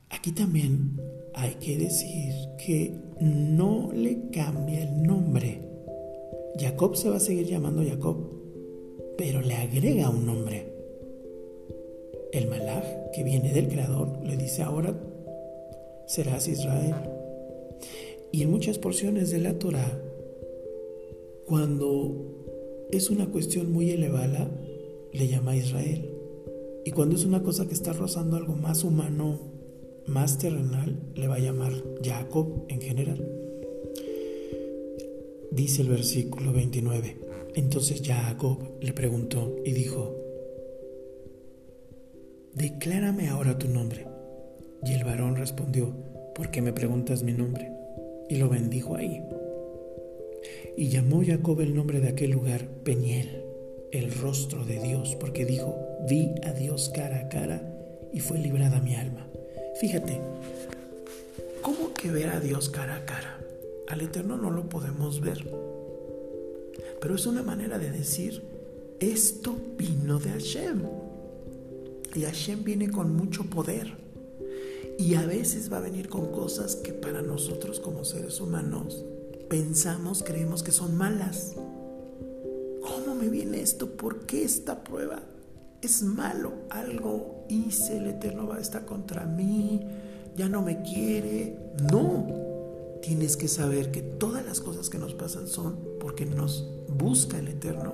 Aquí 0.09 0.33
también 0.33 1.01
hay 1.33 1.55
que 1.55 1.79
decir 1.79 2.31
que 2.63 2.95
no 3.19 3.91
le 3.91 4.29
cambia 4.29 4.83
el 4.83 5.01
nombre. 5.01 5.67
Jacob 6.59 6.95
se 6.95 7.09
va 7.09 7.15
a 7.15 7.21
seguir 7.21 7.47
llamando 7.47 7.83
Jacob, 7.83 8.17
pero 9.17 9.41
le 9.41 9.55
agrega 9.55 10.09
un 10.09 10.27
nombre. 10.27 10.70
El 12.31 12.47
malaj 12.47 12.83
que 13.13 13.23
viene 13.23 13.51
del 13.51 13.67
Creador 13.67 14.23
le 14.23 14.37
dice 14.37 14.63
ahora 14.63 14.95
serás 16.11 16.47
Israel. 16.47 16.95
Y 18.31 18.43
en 18.43 18.51
muchas 18.51 18.77
porciones 18.77 19.31
de 19.31 19.39
la 19.39 19.57
Torah, 19.57 19.97
cuando 21.45 22.87
es 22.91 23.09
una 23.09 23.27
cuestión 23.27 23.71
muy 23.71 23.91
elevada, 23.91 24.49
le 25.13 25.27
llama 25.27 25.55
Israel. 25.55 26.09
Y 26.85 26.91
cuando 26.91 27.15
es 27.15 27.25
una 27.25 27.43
cosa 27.43 27.67
que 27.67 27.73
está 27.73 27.93
rozando 27.93 28.37
algo 28.37 28.55
más 28.55 28.83
humano, 28.83 29.39
más 30.05 30.37
terrenal 30.37 30.99
le 31.15 31.27
va 31.27 31.35
a 31.35 31.39
llamar 31.39 31.71
Jacob 32.03 32.65
en 32.69 32.81
general. 32.81 33.25
Dice 35.51 35.81
el 35.81 35.89
versículo 35.89 36.51
29. 36.53 37.17
Entonces 37.55 38.01
Jacob 38.03 38.57
le 38.81 38.93
preguntó 38.93 39.55
y 39.65 39.71
dijo, 39.71 40.20
Declárame 42.53 43.29
ahora 43.29 43.57
tu 43.57 43.67
nombre. 43.69 44.05
Y 44.83 44.93
el 44.93 45.03
varón 45.05 45.35
respondió, 45.35 45.93
¿por 46.35 46.51
qué 46.51 46.61
me 46.61 46.73
preguntas 46.73 47.23
mi 47.23 47.31
nombre? 47.31 47.71
Y 48.29 48.35
lo 48.35 48.49
bendijo 48.49 48.95
ahí. 48.95 49.23
Y 50.75 50.89
llamó 50.89 51.23
Jacob 51.25 51.61
el 51.61 51.73
nombre 51.73 52.01
de 52.01 52.09
aquel 52.09 52.31
lugar 52.31 52.65
Peniel, 52.83 53.43
el 53.91 54.13
rostro 54.13 54.65
de 54.65 54.79
Dios, 54.79 55.15
porque 55.19 55.45
dijo, 55.45 55.77
vi 56.09 56.33
a 56.43 56.51
Dios 56.51 56.91
cara 56.93 57.19
a 57.19 57.29
cara 57.29 57.61
y 58.11 58.19
fue 58.19 58.37
librada 58.37 58.81
mi 58.81 58.95
alma. 58.95 59.27
Fíjate, 59.79 60.19
¿cómo 61.61 61.93
que 61.93 62.11
ver 62.11 62.29
a 62.29 62.39
Dios 62.39 62.69
cara 62.69 62.97
a 62.97 63.05
cara? 63.05 63.39
Al 63.87 64.01
Eterno 64.01 64.37
no 64.37 64.51
lo 64.51 64.67
podemos 64.67 65.21
ver. 65.21 65.45
Pero 66.99 67.15
es 67.15 67.25
una 67.25 67.43
manera 67.43 67.79
de 67.79 67.91
decir, 67.91 68.41
esto 68.99 69.55
vino 69.77 70.19
de 70.19 70.29
Hashem. 70.31 70.81
Y 72.15 72.23
Hashem 72.23 72.63
viene 72.63 72.89
con 72.89 73.15
mucho 73.15 73.43
poder. 73.45 73.97
Y 74.97 75.15
a 75.15 75.25
veces 75.25 75.71
va 75.71 75.77
a 75.77 75.81
venir 75.81 76.09
con 76.09 76.31
cosas 76.31 76.75
que 76.75 76.93
para 76.93 77.21
nosotros 77.21 77.79
como 77.79 78.03
seres 78.03 78.39
humanos 78.39 79.03
pensamos, 79.49 80.23
creemos 80.23 80.63
que 80.63 80.71
son 80.71 80.95
malas. 80.95 81.55
¿Cómo 82.81 83.15
me 83.15 83.29
viene 83.29 83.61
esto? 83.61 83.91
¿Por 83.91 84.25
qué 84.25 84.43
esta 84.43 84.83
prueba? 84.83 85.23
es 85.81 86.03
malo, 86.03 86.53
algo 86.69 87.45
hice, 87.49 87.97
el 87.97 88.07
Eterno 88.07 88.47
va 88.47 88.57
a 88.57 88.61
estar 88.61 88.85
contra 88.85 89.25
mí, 89.25 89.81
ya 90.35 90.47
no 90.47 90.61
me 90.61 90.83
quiere. 90.83 91.57
No, 91.91 92.27
tienes 93.01 93.35
que 93.35 93.47
saber 93.47 93.91
que 93.91 94.01
todas 94.01 94.45
las 94.45 94.61
cosas 94.61 94.89
que 94.89 94.99
nos 94.99 95.15
pasan 95.15 95.47
son 95.47 95.77
porque 95.99 96.25
nos 96.25 96.69
busca 96.87 97.39
el 97.39 97.47
Eterno 97.47 97.93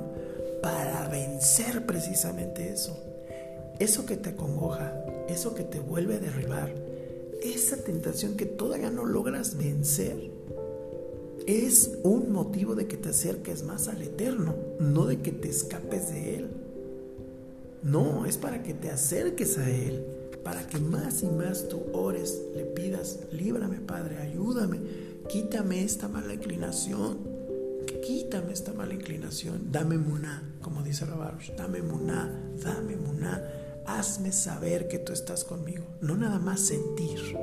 para 0.62 1.08
vencer 1.08 1.86
precisamente 1.86 2.69
eso. 2.71 2.97
Eso 3.79 4.05
que 4.05 4.17
te 4.17 4.29
acongoja, 4.29 4.93
eso 5.29 5.53
que 5.53 5.63
te 5.63 5.79
vuelve 5.79 6.15
a 6.15 6.19
derribar, 6.19 6.73
esa 7.41 7.77
tentación 7.77 8.35
que 8.35 8.45
todavía 8.45 8.89
no 8.89 9.05
logras 9.05 9.57
vencer, 9.57 10.31
es 11.45 11.97
un 12.03 12.31
motivo 12.31 12.75
de 12.75 12.87
que 12.87 12.97
te 12.97 13.09
acerques 13.09 13.63
más 13.63 13.87
al 13.87 14.01
Eterno, 14.01 14.55
no 14.79 15.05
de 15.05 15.21
que 15.21 15.31
te 15.31 15.47
escapes 15.47 16.09
de 16.09 16.35
Él. 16.35 16.49
No, 17.83 18.25
es 18.25 18.37
para 18.37 18.63
que 18.63 18.73
te 18.73 18.89
acerques 18.89 19.57
a 19.57 19.69
Él, 19.69 20.03
para 20.43 20.67
que 20.67 20.79
más 20.79 21.23
y 21.23 21.27
más 21.27 21.69
tú 21.69 21.83
ores, 21.93 22.41
le 22.55 22.65
pidas, 22.65 23.19
líbrame 23.31 23.77
Padre, 23.79 24.17
ayúdame, 24.17 24.79
quítame 25.29 25.83
esta 25.83 26.07
mala 26.07 26.33
inclinación, 26.33 27.19
quítame 28.05 28.51
esta 28.51 28.73
mala 28.73 28.93
inclinación, 28.93 29.71
dame 29.71 29.97
muná, 29.97 30.55
como 30.61 30.83
dice 30.83 31.05
Rabarush, 31.05 31.51
dame 31.55 31.81
muná, 31.81 32.29
dame 32.61 32.97
muná, 32.97 33.41
hazme 33.88 34.32
saber 34.32 34.88
que 34.88 35.00
tú 35.00 35.13
estás 35.13 35.43
conmigo, 35.43 35.86
no 36.02 36.15
nada 36.15 36.38
más 36.39 36.60
sentir, 36.60 37.38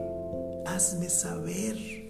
hazme 0.66 1.10
saber 1.10 2.04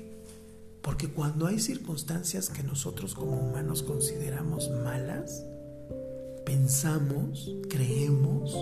porque 0.85 1.09
cuando 1.09 1.47
hay 1.47 1.59
circunstancias 1.61 2.51
que 2.51 2.63
nosotros 2.63 3.15
como 3.15 3.39
humanos 3.39 3.83
consideramos 3.83 4.71
malas, 4.71 5.43
pensamos, 6.45 7.51
creemos 7.71 8.55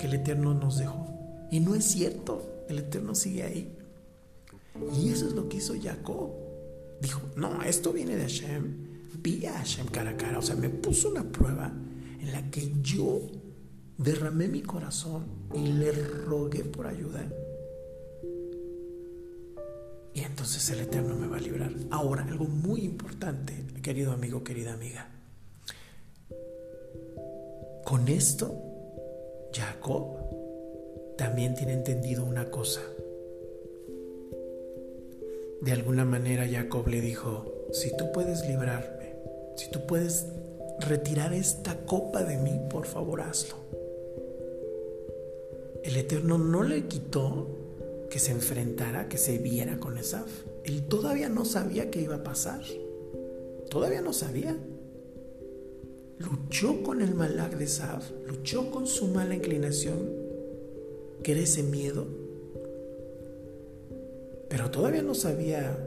que 0.00 0.06
el 0.06 0.14
Eterno 0.14 0.52
nos 0.52 0.78
dejó. 0.78 1.06
Y 1.48 1.60
no 1.60 1.76
es 1.76 1.84
cierto, 1.84 2.64
el 2.68 2.80
Eterno 2.80 3.14
sigue 3.14 3.44
ahí. 3.44 3.78
Y 5.00 5.10
eso 5.10 5.28
es 5.28 5.32
lo 5.34 5.48
que 5.48 5.58
hizo 5.58 5.74
Jacob. 5.80 6.32
Dijo, 7.00 7.20
no, 7.36 7.62
esto 7.62 7.92
viene 7.92 8.16
de 8.16 8.22
Hashem. 8.22 8.88
Vi 9.22 9.46
a 9.46 9.52
Hashem 9.52 9.86
cara 9.86 10.10
a 10.10 10.16
cara. 10.16 10.40
O 10.40 10.42
sea, 10.42 10.56
me 10.56 10.70
puso 10.70 11.08
una 11.08 11.22
prueba 11.22 11.72
en 12.20 12.32
la 12.32 12.50
que 12.50 12.72
yo 12.82 13.20
derramé 14.00 14.48
mi 14.48 14.62
corazón 14.62 15.26
y 15.54 15.72
le 15.72 15.92
rogué 15.92 16.64
por 16.64 16.86
ayuda. 16.86 17.22
Y 20.14 20.22
entonces 20.22 20.68
el 20.70 20.80
Eterno 20.80 21.14
me 21.14 21.28
va 21.28 21.36
a 21.36 21.40
librar. 21.40 21.70
Ahora, 21.90 22.24
algo 22.24 22.46
muy 22.46 22.80
importante, 22.80 23.52
querido 23.82 24.12
amigo, 24.12 24.42
querida 24.42 24.72
amiga. 24.72 25.08
Con 27.84 28.08
esto, 28.08 28.54
Jacob 29.52 30.16
también 31.18 31.54
tiene 31.54 31.74
entendido 31.74 32.24
una 32.24 32.50
cosa. 32.50 32.80
De 35.60 35.72
alguna 35.72 36.06
manera 36.06 36.48
Jacob 36.48 36.88
le 36.88 37.02
dijo, 37.02 37.66
si 37.72 37.94
tú 37.98 38.10
puedes 38.12 38.46
librarme, 38.46 39.14
si 39.56 39.70
tú 39.70 39.86
puedes 39.86 40.26
retirar 40.78 41.34
esta 41.34 41.84
copa 41.84 42.24
de 42.24 42.38
mí, 42.38 42.58
por 42.70 42.86
favor 42.86 43.20
hazlo. 43.20 43.79
El 45.82 45.96
Eterno 45.96 46.36
no 46.38 46.62
le 46.62 46.86
quitó 46.86 47.60
que 48.10 48.18
se 48.18 48.32
enfrentara, 48.32 49.08
que 49.08 49.16
se 49.16 49.38
viera 49.38 49.78
con 49.78 49.96
Esaf. 49.96 50.28
Él 50.64 50.82
todavía 50.88 51.28
no 51.28 51.44
sabía 51.44 51.90
qué 51.90 52.02
iba 52.02 52.16
a 52.16 52.24
pasar. 52.24 52.60
Todavía 53.70 54.02
no 54.02 54.12
sabía. 54.12 54.56
Luchó 56.18 56.82
con 56.82 57.00
el 57.00 57.14
malak 57.14 57.56
de 57.56 57.64
Esaf, 57.64 58.10
luchó 58.26 58.70
con 58.70 58.86
su 58.86 59.06
mala 59.06 59.34
inclinación, 59.34 60.10
que 61.22 61.32
era 61.32 61.40
ese 61.40 61.62
miedo. 61.62 62.06
Pero 64.50 64.70
todavía 64.70 65.02
no 65.02 65.14
sabía, 65.14 65.78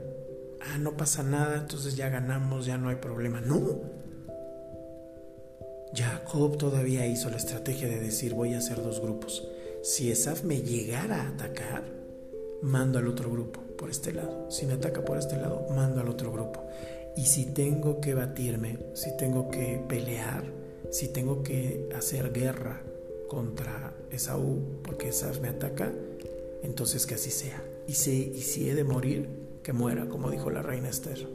ah, 0.62 0.78
no 0.80 0.98
pasa 0.98 1.22
nada, 1.22 1.58
entonces 1.58 1.96
ya 1.96 2.10
ganamos, 2.10 2.66
ya 2.66 2.78
no 2.78 2.90
hay 2.90 2.96
problema. 2.96 3.42
No. 3.42 3.82
Jacob 5.94 6.58
todavía 6.58 7.06
hizo 7.06 7.30
la 7.30 7.38
estrategia 7.38 7.88
de 7.88 8.00
decir, 8.00 8.34
voy 8.34 8.56
a 8.56 8.58
hacer 8.58 8.82
dos 8.82 9.02
grupos. 9.02 9.48
Si 9.84 10.10
Esaf 10.10 10.46
me 10.46 10.62
llegara 10.62 11.24
a 11.24 11.28
atacar, 11.28 11.84
mando 12.62 13.00
al 13.00 13.08
otro 13.10 13.30
grupo 13.30 13.60
por 13.78 13.90
este 13.90 14.14
lado. 14.14 14.50
Si 14.50 14.66
me 14.66 14.76
ataca 14.76 15.04
por 15.04 15.18
este 15.18 15.36
lado, 15.36 15.68
mando 15.76 16.00
al 16.00 16.08
otro 16.08 16.32
grupo. 16.32 16.64
Y 17.18 17.26
si 17.26 17.48
tengo 17.48 18.00
que 18.00 18.14
batirme, 18.14 18.80
si 18.94 19.18
tengo 19.18 19.52
que 19.52 19.84
pelear, 19.90 20.46
si 20.90 21.10
tengo 21.10 21.44
que 21.44 21.90
hacer 21.94 22.32
guerra 22.32 22.82
contra 23.28 23.94
Esaú 24.10 24.62
porque 24.84 25.10
Esaú 25.10 25.42
me 25.42 25.50
ataca, 25.50 25.92
entonces 26.64 27.06
que 27.06 27.16
así 27.16 27.30
sea. 27.30 27.62
Y 27.86 27.96
si, 27.96 28.32
y 28.34 28.42
si 28.42 28.70
he 28.70 28.76
de 28.76 28.86
morir, 28.86 29.28
que 29.64 29.74
muera, 29.74 30.08
como 30.08 30.32
dijo 30.32 30.50
la 30.50 30.62
reina 30.62 30.88
Esther. 30.88 31.28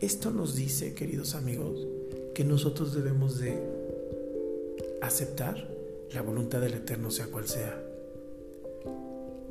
Esto 0.00 0.30
nos 0.30 0.54
dice, 0.54 0.94
queridos 0.94 1.34
amigos, 1.34 1.84
que 2.32 2.44
nosotros 2.44 2.94
debemos 2.94 3.40
de 3.40 3.60
aceptar 5.02 5.75
la 6.12 6.22
voluntad 6.22 6.60
del 6.60 6.74
Eterno 6.74 7.10
sea 7.10 7.26
cual 7.26 7.46
sea 7.48 7.86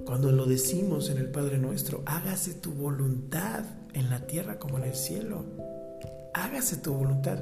cuando 0.06 0.32
lo 0.32 0.46
decimos 0.46 1.10
en 1.10 1.18
el 1.18 1.32
Padre 1.32 1.58
Nuestro, 1.58 2.04
hágase 2.06 2.54
tu 2.54 2.72
voluntad 2.74 3.66
en 3.96 4.12
la 4.12 4.28
tierra 4.28 4.60
como 4.60 4.78
en 4.78 4.84
el 4.84 4.94
cielo. 4.94 5.44
Hágase 6.36 6.78
tu 6.78 6.94
voluntad. 6.94 7.40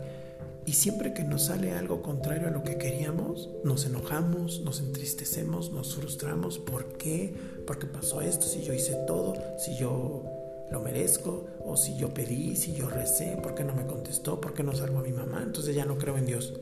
Y 0.66 0.72
siempre 0.72 1.14
que 1.14 1.26
nos 1.26 1.48
sale 1.48 1.74
algo 1.74 2.02
contrario 2.02 2.48
a 2.48 2.52
lo 2.52 2.64
que 2.64 2.78
queríamos, 2.78 3.50
nos 3.66 3.86
enojamos, 3.86 4.62
nos 4.62 4.80
entristecemos, 4.80 5.74
nos 5.74 5.94
frustramos. 5.94 6.58
¿Por 6.58 6.94
qué? 6.94 7.36
Porque 7.68 7.86
pasó 7.86 8.22
esto, 8.22 8.46
si 8.46 8.64
yo 8.64 8.74
hice 8.74 8.96
todo, 9.06 9.34
si 9.58 9.76
yo 9.76 10.24
lo 10.72 10.80
merezco, 10.80 11.46
o 11.66 11.76
si 11.76 11.98
yo 11.98 12.14
pedí, 12.14 12.56
si 12.56 12.74
yo 12.74 12.88
recé, 12.88 13.38
¿por 13.44 13.56
qué 13.56 13.66
no 13.66 13.76
me 13.76 13.86
contestó? 13.86 14.40
¿Por 14.40 14.54
qué 14.54 14.64
no 14.64 14.74
salvo 14.74 15.00
a 15.00 15.04
mi 15.04 15.12
mamá? 15.12 15.44
Entonces 15.44 15.76
ya 15.76 15.84
no 15.84 15.98
creo 15.98 16.18
en 16.18 16.28
Dios. 16.28 16.54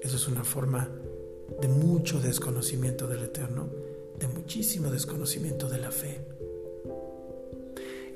Eso 0.00 0.14
es 0.14 0.28
una 0.28 0.44
forma 0.44 0.88
de 1.60 1.68
mucho 1.68 2.20
desconocimiento 2.20 3.06
del 3.06 3.24
Eterno 3.24 3.68
de 4.18 4.28
muchísimo 4.28 4.90
desconocimiento 4.90 5.68
de 5.68 5.78
la 5.78 5.90
fe. 5.90 6.20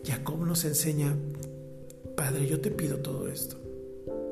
Jacob 0.05 0.45
nos 0.47 0.65
enseña, 0.65 1.17
Padre, 2.17 2.47
yo 2.47 2.61
te 2.61 2.71
pido 2.71 2.99
todo 2.99 3.29
esto. 3.29 3.57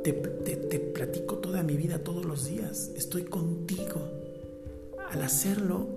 Te, 0.02 0.12
platico 0.12 1.38
toda 1.38 1.62
mi 1.62 1.76
vida, 1.76 1.98
todos 1.98 2.24
los 2.24 2.46
días. 2.46 2.92
Estoy 2.96 3.24
contigo. 3.24 4.00
Al 5.10 5.22
hacerlo, 5.22 5.88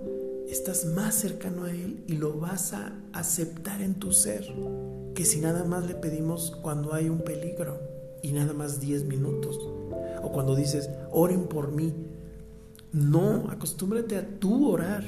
estás 0.48 0.84
más 0.84 1.14
cercano 1.14 1.64
a 1.64 1.70
Él 1.70 2.02
y 2.06 2.14
lo 2.14 2.34
vas 2.38 2.72
a 2.72 3.00
aceptar 3.12 3.80
en 3.80 3.94
tu 3.94 4.12
ser 4.12 4.52
que 5.14 5.24
si 5.24 5.40
nada 5.40 5.64
más 5.64 5.86
le 5.86 5.94
pedimos 5.94 6.50
cuando 6.62 6.92
hay 6.92 7.08
un 7.08 7.20
peligro 7.20 7.78
y 8.22 8.32
nada 8.32 8.52
más 8.52 8.80
10 8.80 9.04
minutos. 9.04 9.58
O 10.22 10.32
cuando 10.32 10.56
dices, 10.56 10.90
oren 11.12 11.44
por 11.44 11.70
mí. 11.70 11.94
No, 12.92 13.48
acostúmbrate 13.50 14.16
a 14.16 14.26
tú 14.40 14.68
orar. 14.68 15.04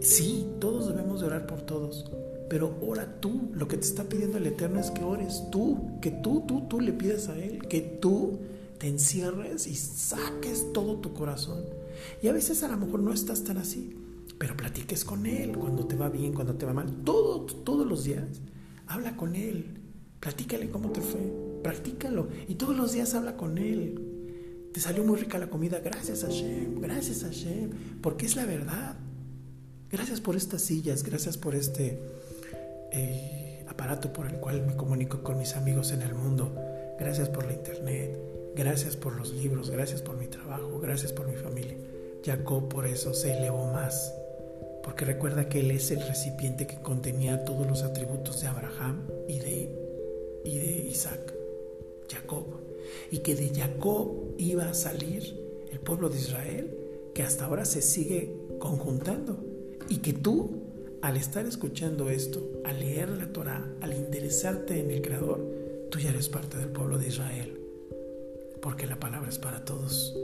Sí, 0.00 0.46
todos 0.60 0.88
debemos 0.88 1.20
de 1.20 1.26
orar 1.26 1.46
por 1.46 1.62
todos, 1.62 2.10
pero 2.48 2.76
ora 2.80 3.20
tú. 3.20 3.50
Lo 3.54 3.66
que 3.66 3.76
te 3.76 3.84
está 3.84 4.04
pidiendo 4.04 4.38
el 4.38 4.46
Eterno 4.46 4.78
es 4.78 4.90
que 4.90 5.02
ores 5.02 5.44
tú, 5.50 5.98
que 6.00 6.10
tú, 6.10 6.44
tú, 6.46 6.62
tú 6.68 6.80
le 6.80 6.92
pides 6.92 7.28
a 7.28 7.36
Él, 7.36 7.66
que 7.66 7.80
tú 7.80 8.38
te 8.78 8.88
encierres 8.88 9.66
y 9.66 9.74
saques 9.74 10.72
todo 10.72 10.98
tu 10.98 11.12
corazón. 11.12 11.64
Y 12.22 12.28
a 12.28 12.32
veces 12.32 12.62
a 12.62 12.68
lo 12.68 12.76
mejor 12.76 13.00
no 13.00 13.12
estás 13.12 13.42
tan 13.42 13.58
así, 13.58 13.96
pero 14.38 14.56
platiques 14.56 15.04
con 15.04 15.26
Él 15.26 15.56
cuando 15.56 15.86
te 15.86 15.96
va 15.96 16.08
bien, 16.08 16.32
cuando 16.32 16.54
te 16.54 16.66
va 16.66 16.72
mal, 16.72 17.02
todo, 17.04 17.46
todos 17.46 17.86
los 17.86 18.04
días. 18.04 18.40
Habla 18.86 19.16
con 19.16 19.34
Él, 19.34 19.78
platícale 20.20 20.70
cómo 20.70 20.90
te 20.90 21.00
fue, 21.00 21.20
practícalo 21.62 22.28
y 22.48 22.54
todos 22.54 22.76
los 22.76 22.92
días 22.92 23.14
habla 23.14 23.36
con 23.36 23.58
Él. 23.58 24.11
Te 24.72 24.80
salió 24.80 25.04
muy 25.04 25.18
rica 25.18 25.38
la 25.38 25.48
comida, 25.48 25.80
gracias 25.80 26.24
a 26.24 26.28
Hashem, 26.28 26.80
gracias 26.80 27.24
a 27.24 27.26
Hashem, 27.26 28.00
porque 28.00 28.24
es 28.24 28.36
la 28.36 28.46
verdad. 28.46 28.96
Gracias 29.90 30.22
por 30.22 30.34
estas 30.34 30.62
sillas, 30.62 31.02
gracias 31.02 31.36
por 31.36 31.54
este 31.54 31.98
eh, 32.90 33.66
aparato 33.68 34.10
por 34.14 34.26
el 34.26 34.36
cual 34.36 34.66
me 34.66 34.74
comunico 34.74 35.22
con 35.22 35.36
mis 35.38 35.56
amigos 35.56 35.92
en 35.92 36.00
el 36.00 36.14
mundo. 36.14 36.56
Gracias 36.98 37.28
por 37.28 37.44
la 37.44 37.52
internet, 37.52 38.18
gracias 38.56 38.96
por 38.96 39.14
los 39.14 39.34
libros, 39.34 39.68
gracias 39.68 40.00
por 40.00 40.16
mi 40.16 40.28
trabajo, 40.28 40.80
gracias 40.80 41.12
por 41.12 41.28
mi 41.28 41.36
familia. 41.36 41.76
Jacob 42.24 42.68
por 42.70 42.86
eso 42.86 43.12
se 43.12 43.36
elevó 43.36 43.70
más, 43.70 44.14
porque 44.82 45.04
recuerda 45.04 45.50
que 45.50 45.60
él 45.60 45.70
es 45.70 45.90
el 45.90 46.00
recipiente 46.00 46.66
que 46.66 46.80
contenía 46.80 47.44
todos 47.44 47.66
los 47.66 47.82
atributos 47.82 48.40
de 48.40 48.46
Abraham 48.46 49.02
y 49.28 49.38
de, 49.38 50.40
y 50.46 50.58
de 50.58 50.88
Isaac, 50.88 51.34
Jacob, 52.10 52.71
y 53.10 53.18
que 53.18 53.34
de 53.34 53.50
Jacob 53.54 54.34
iba 54.38 54.68
a 54.68 54.74
salir 54.74 55.38
el 55.70 55.80
pueblo 55.80 56.08
de 56.08 56.18
Israel, 56.18 56.76
que 57.14 57.22
hasta 57.22 57.46
ahora 57.46 57.64
se 57.64 57.82
sigue 57.82 58.34
conjuntando 58.58 59.44
y 59.88 59.98
que 59.98 60.12
tú, 60.12 60.62
al 61.02 61.16
estar 61.16 61.46
escuchando 61.46 62.10
esto, 62.10 62.62
al 62.64 62.80
leer 62.80 63.08
la 63.10 63.32
Torah, 63.32 63.66
al 63.80 63.92
interesarte 63.94 64.80
en 64.80 64.90
el 64.90 65.02
Creador, 65.02 65.40
tú 65.90 65.98
ya 65.98 66.10
eres 66.10 66.28
parte 66.28 66.56
del 66.58 66.68
pueblo 66.68 66.98
de 66.98 67.08
Israel. 67.08 67.58
Porque 68.60 68.86
la 68.86 69.00
palabra 69.00 69.28
es 69.28 69.38
para 69.38 69.64
todos. 69.64 70.16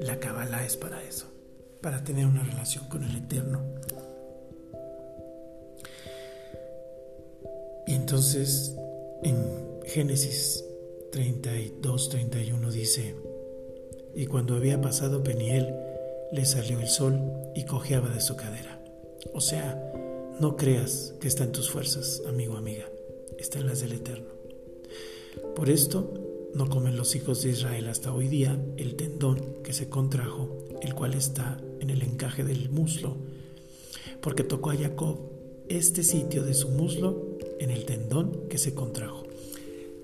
La 0.00 0.18
Kabbalah 0.18 0.64
es 0.64 0.76
para 0.76 1.02
eso. 1.04 1.26
para 1.80 2.02
tener 2.02 2.26
una 2.26 2.42
relación 2.42 2.88
con 2.88 3.04
el 3.04 3.14
Eterno. 3.14 3.62
Y 7.86 7.92
entonces 7.92 8.74
en 9.22 9.36
Génesis 9.84 10.64
32, 11.14 12.08
31 12.08 12.72
dice, 12.72 13.14
y 14.16 14.26
cuando 14.26 14.56
había 14.56 14.80
pasado 14.80 15.22
Peniel, 15.22 15.72
le 16.32 16.44
salió 16.44 16.80
el 16.80 16.88
sol 16.88 17.20
y 17.54 17.66
cojeaba 17.66 18.08
de 18.08 18.20
su 18.20 18.34
cadera. 18.34 18.82
O 19.32 19.40
sea, 19.40 19.80
no 20.40 20.56
creas 20.56 21.14
que 21.20 21.28
está 21.28 21.44
en 21.44 21.52
tus 21.52 21.70
fuerzas, 21.70 22.20
amigo, 22.26 22.56
amiga, 22.56 22.86
está 23.38 23.60
en 23.60 23.68
las 23.68 23.80
del 23.80 23.92
Eterno. 23.92 24.26
Por 25.54 25.70
esto, 25.70 26.50
no 26.52 26.68
comen 26.68 26.96
los 26.96 27.14
hijos 27.14 27.44
de 27.44 27.50
Israel 27.50 27.86
hasta 27.86 28.12
hoy 28.12 28.26
día 28.26 28.60
el 28.76 28.96
tendón 28.96 29.62
que 29.62 29.72
se 29.72 29.88
contrajo, 29.88 30.66
el 30.82 30.96
cual 30.96 31.14
está 31.14 31.62
en 31.78 31.90
el 31.90 32.02
encaje 32.02 32.42
del 32.42 32.70
muslo, 32.70 33.18
porque 34.20 34.42
tocó 34.42 34.72
a 34.72 34.76
Jacob 34.76 35.20
este 35.68 36.02
sitio 36.02 36.42
de 36.42 36.54
su 36.54 36.70
muslo 36.70 37.38
en 37.60 37.70
el 37.70 37.84
tendón 37.84 38.48
que 38.48 38.58
se 38.58 38.74
contrajo. 38.74 39.23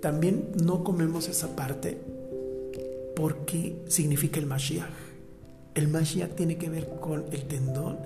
También 0.00 0.52
no 0.62 0.82
comemos 0.82 1.28
esa 1.28 1.54
parte 1.54 1.98
porque 3.14 3.76
significa 3.86 4.40
el 4.40 4.46
Mashiach. 4.46 4.88
El 5.74 5.88
Mashiach 5.88 6.34
tiene 6.34 6.56
que 6.56 6.70
ver 6.70 6.88
con 7.00 7.26
el 7.30 7.44
tendón 7.44 7.98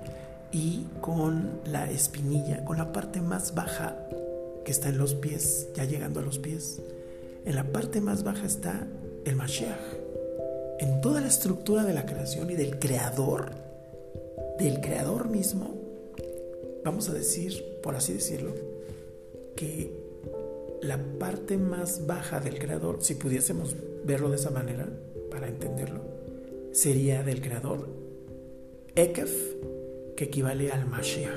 y 0.51 0.85
con 1.01 1.61
la 1.65 1.89
espinilla, 1.89 2.65
con 2.65 2.77
la 2.77 2.91
parte 2.91 3.21
más 3.21 3.55
baja 3.55 3.97
que 4.65 4.71
está 4.71 4.89
en 4.89 4.97
los 4.97 5.13
pies, 5.13 5.69
ya 5.73 5.85
llegando 5.85 6.19
a 6.19 6.23
los 6.23 6.37
pies. 6.39 6.81
En 7.45 7.55
la 7.55 7.63
parte 7.63 8.01
más 8.01 8.23
baja 8.23 8.45
está 8.45 8.87
el 9.23 9.35
Mashiach. 9.35 9.79
En 10.79 10.99
toda 10.99 11.21
la 11.21 11.27
estructura 11.27 11.83
de 11.83 11.93
la 11.93 12.05
creación 12.05 12.49
y 12.49 12.55
del 12.55 12.77
creador, 12.79 13.51
del 14.59 14.81
creador 14.81 15.29
mismo, 15.29 15.75
vamos 16.83 17.07
a 17.09 17.13
decir, 17.13 17.79
por 17.81 17.95
así 17.95 18.13
decirlo, 18.13 18.53
que 19.55 20.04
la 20.81 20.97
parte 21.19 21.57
más 21.57 22.05
baja 22.07 22.39
del 22.39 22.59
creador, 22.59 22.97
si 23.01 23.15
pudiésemos 23.15 23.75
verlo 24.03 24.29
de 24.29 24.35
esa 24.35 24.51
manera, 24.51 24.87
para 25.31 25.47
entenderlo, 25.47 26.01
sería 26.71 27.23
del 27.23 27.41
creador 27.41 27.87
Ekef, 28.95 29.31
que 30.15 30.25
equivale 30.25 30.71
al 30.71 30.85
Mashiach. 30.85 31.31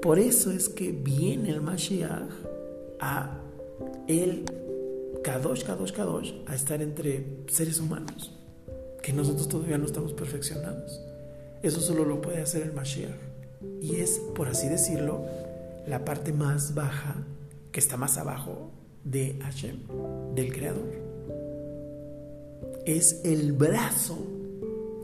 Por 0.00 0.18
eso 0.18 0.52
es 0.52 0.68
que 0.68 0.92
viene 0.92 1.50
el 1.50 1.60
Mashiach 1.60 2.30
a 3.00 3.40
el 4.06 4.44
Kadosh, 5.22 5.64
Kadosh, 5.64 5.92
Kadosh, 5.92 6.32
a 6.46 6.54
estar 6.54 6.80
entre 6.80 7.24
seres 7.48 7.80
humanos, 7.80 8.32
que 9.02 9.12
nosotros 9.12 9.48
todavía 9.48 9.78
no 9.78 9.86
estamos 9.86 10.12
perfeccionados. 10.12 11.00
Eso 11.62 11.80
solo 11.80 12.04
lo 12.04 12.20
puede 12.20 12.40
hacer 12.40 12.62
el 12.62 12.72
Mashiach. 12.72 13.18
Y 13.82 13.96
es, 13.96 14.20
por 14.36 14.46
así 14.46 14.68
decirlo, 14.68 15.24
la 15.86 16.04
parte 16.04 16.32
más 16.32 16.74
baja, 16.74 17.16
está 17.78 17.96
más 17.96 18.18
abajo 18.18 18.72
de 19.04 19.38
Hashem, 19.42 19.78
del 20.34 20.52
Creador. 20.52 20.92
Es 22.84 23.20
el 23.24 23.52
brazo 23.52 24.18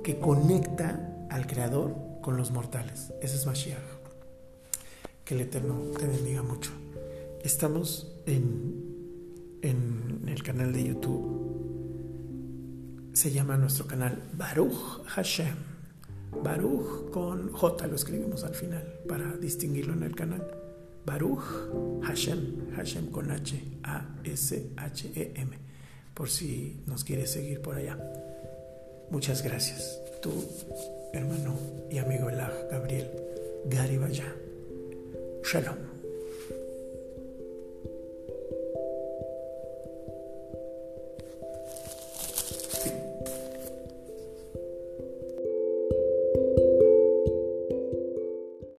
que 0.02 0.18
conecta 0.18 1.26
al 1.30 1.46
Creador 1.46 1.94
con 2.22 2.36
los 2.36 2.50
mortales. 2.50 3.12
Ese 3.22 3.36
es 3.36 3.46
Mashiach. 3.46 3.78
Que 5.24 5.34
el 5.34 5.42
Eterno 5.42 5.76
te 5.98 6.06
bendiga 6.06 6.42
mucho. 6.42 6.70
Estamos 7.42 8.12
en, 8.26 9.60
en 9.62 10.22
el 10.26 10.42
canal 10.42 10.72
de 10.72 10.84
YouTube. 10.84 11.44
Se 13.12 13.30
llama 13.30 13.56
nuestro 13.56 13.86
canal 13.86 14.22
Baruch 14.36 15.04
Hashem. 15.06 15.56
Baruch 16.42 17.10
con 17.10 17.52
J 17.52 17.86
lo 17.86 17.94
escribimos 17.94 18.42
al 18.44 18.54
final 18.54 18.82
para 19.08 19.36
distinguirlo 19.36 19.92
en 19.92 20.02
el 20.02 20.14
canal. 20.16 20.63
Baruch 21.04 22.02
Hashem, 22.02 22.72
Hashem 22.76 23.10
con 23.10 23.30
H, 23.30 23.62
A-S-H-E-M, 23.82 25.58
por 26.14 26.28
si 26.30 26.82
nos 26.86 27.04
quieres 27.04 27.30
seguir 27.30 27.60
por 27.60 27.76
allá. 27.76 27.98
Muchas 29.10 29.42
gracias. 29.42 30.00
Tu 30.22 30.30
hermano 31.12 31.58
y 31.90 31.98
amigo 31.98 32.30
Elah 32.30 32.52
Gabriel 32.70 33.10
Garibaya. 33.66 34.34
Shalom. 35.44 35.93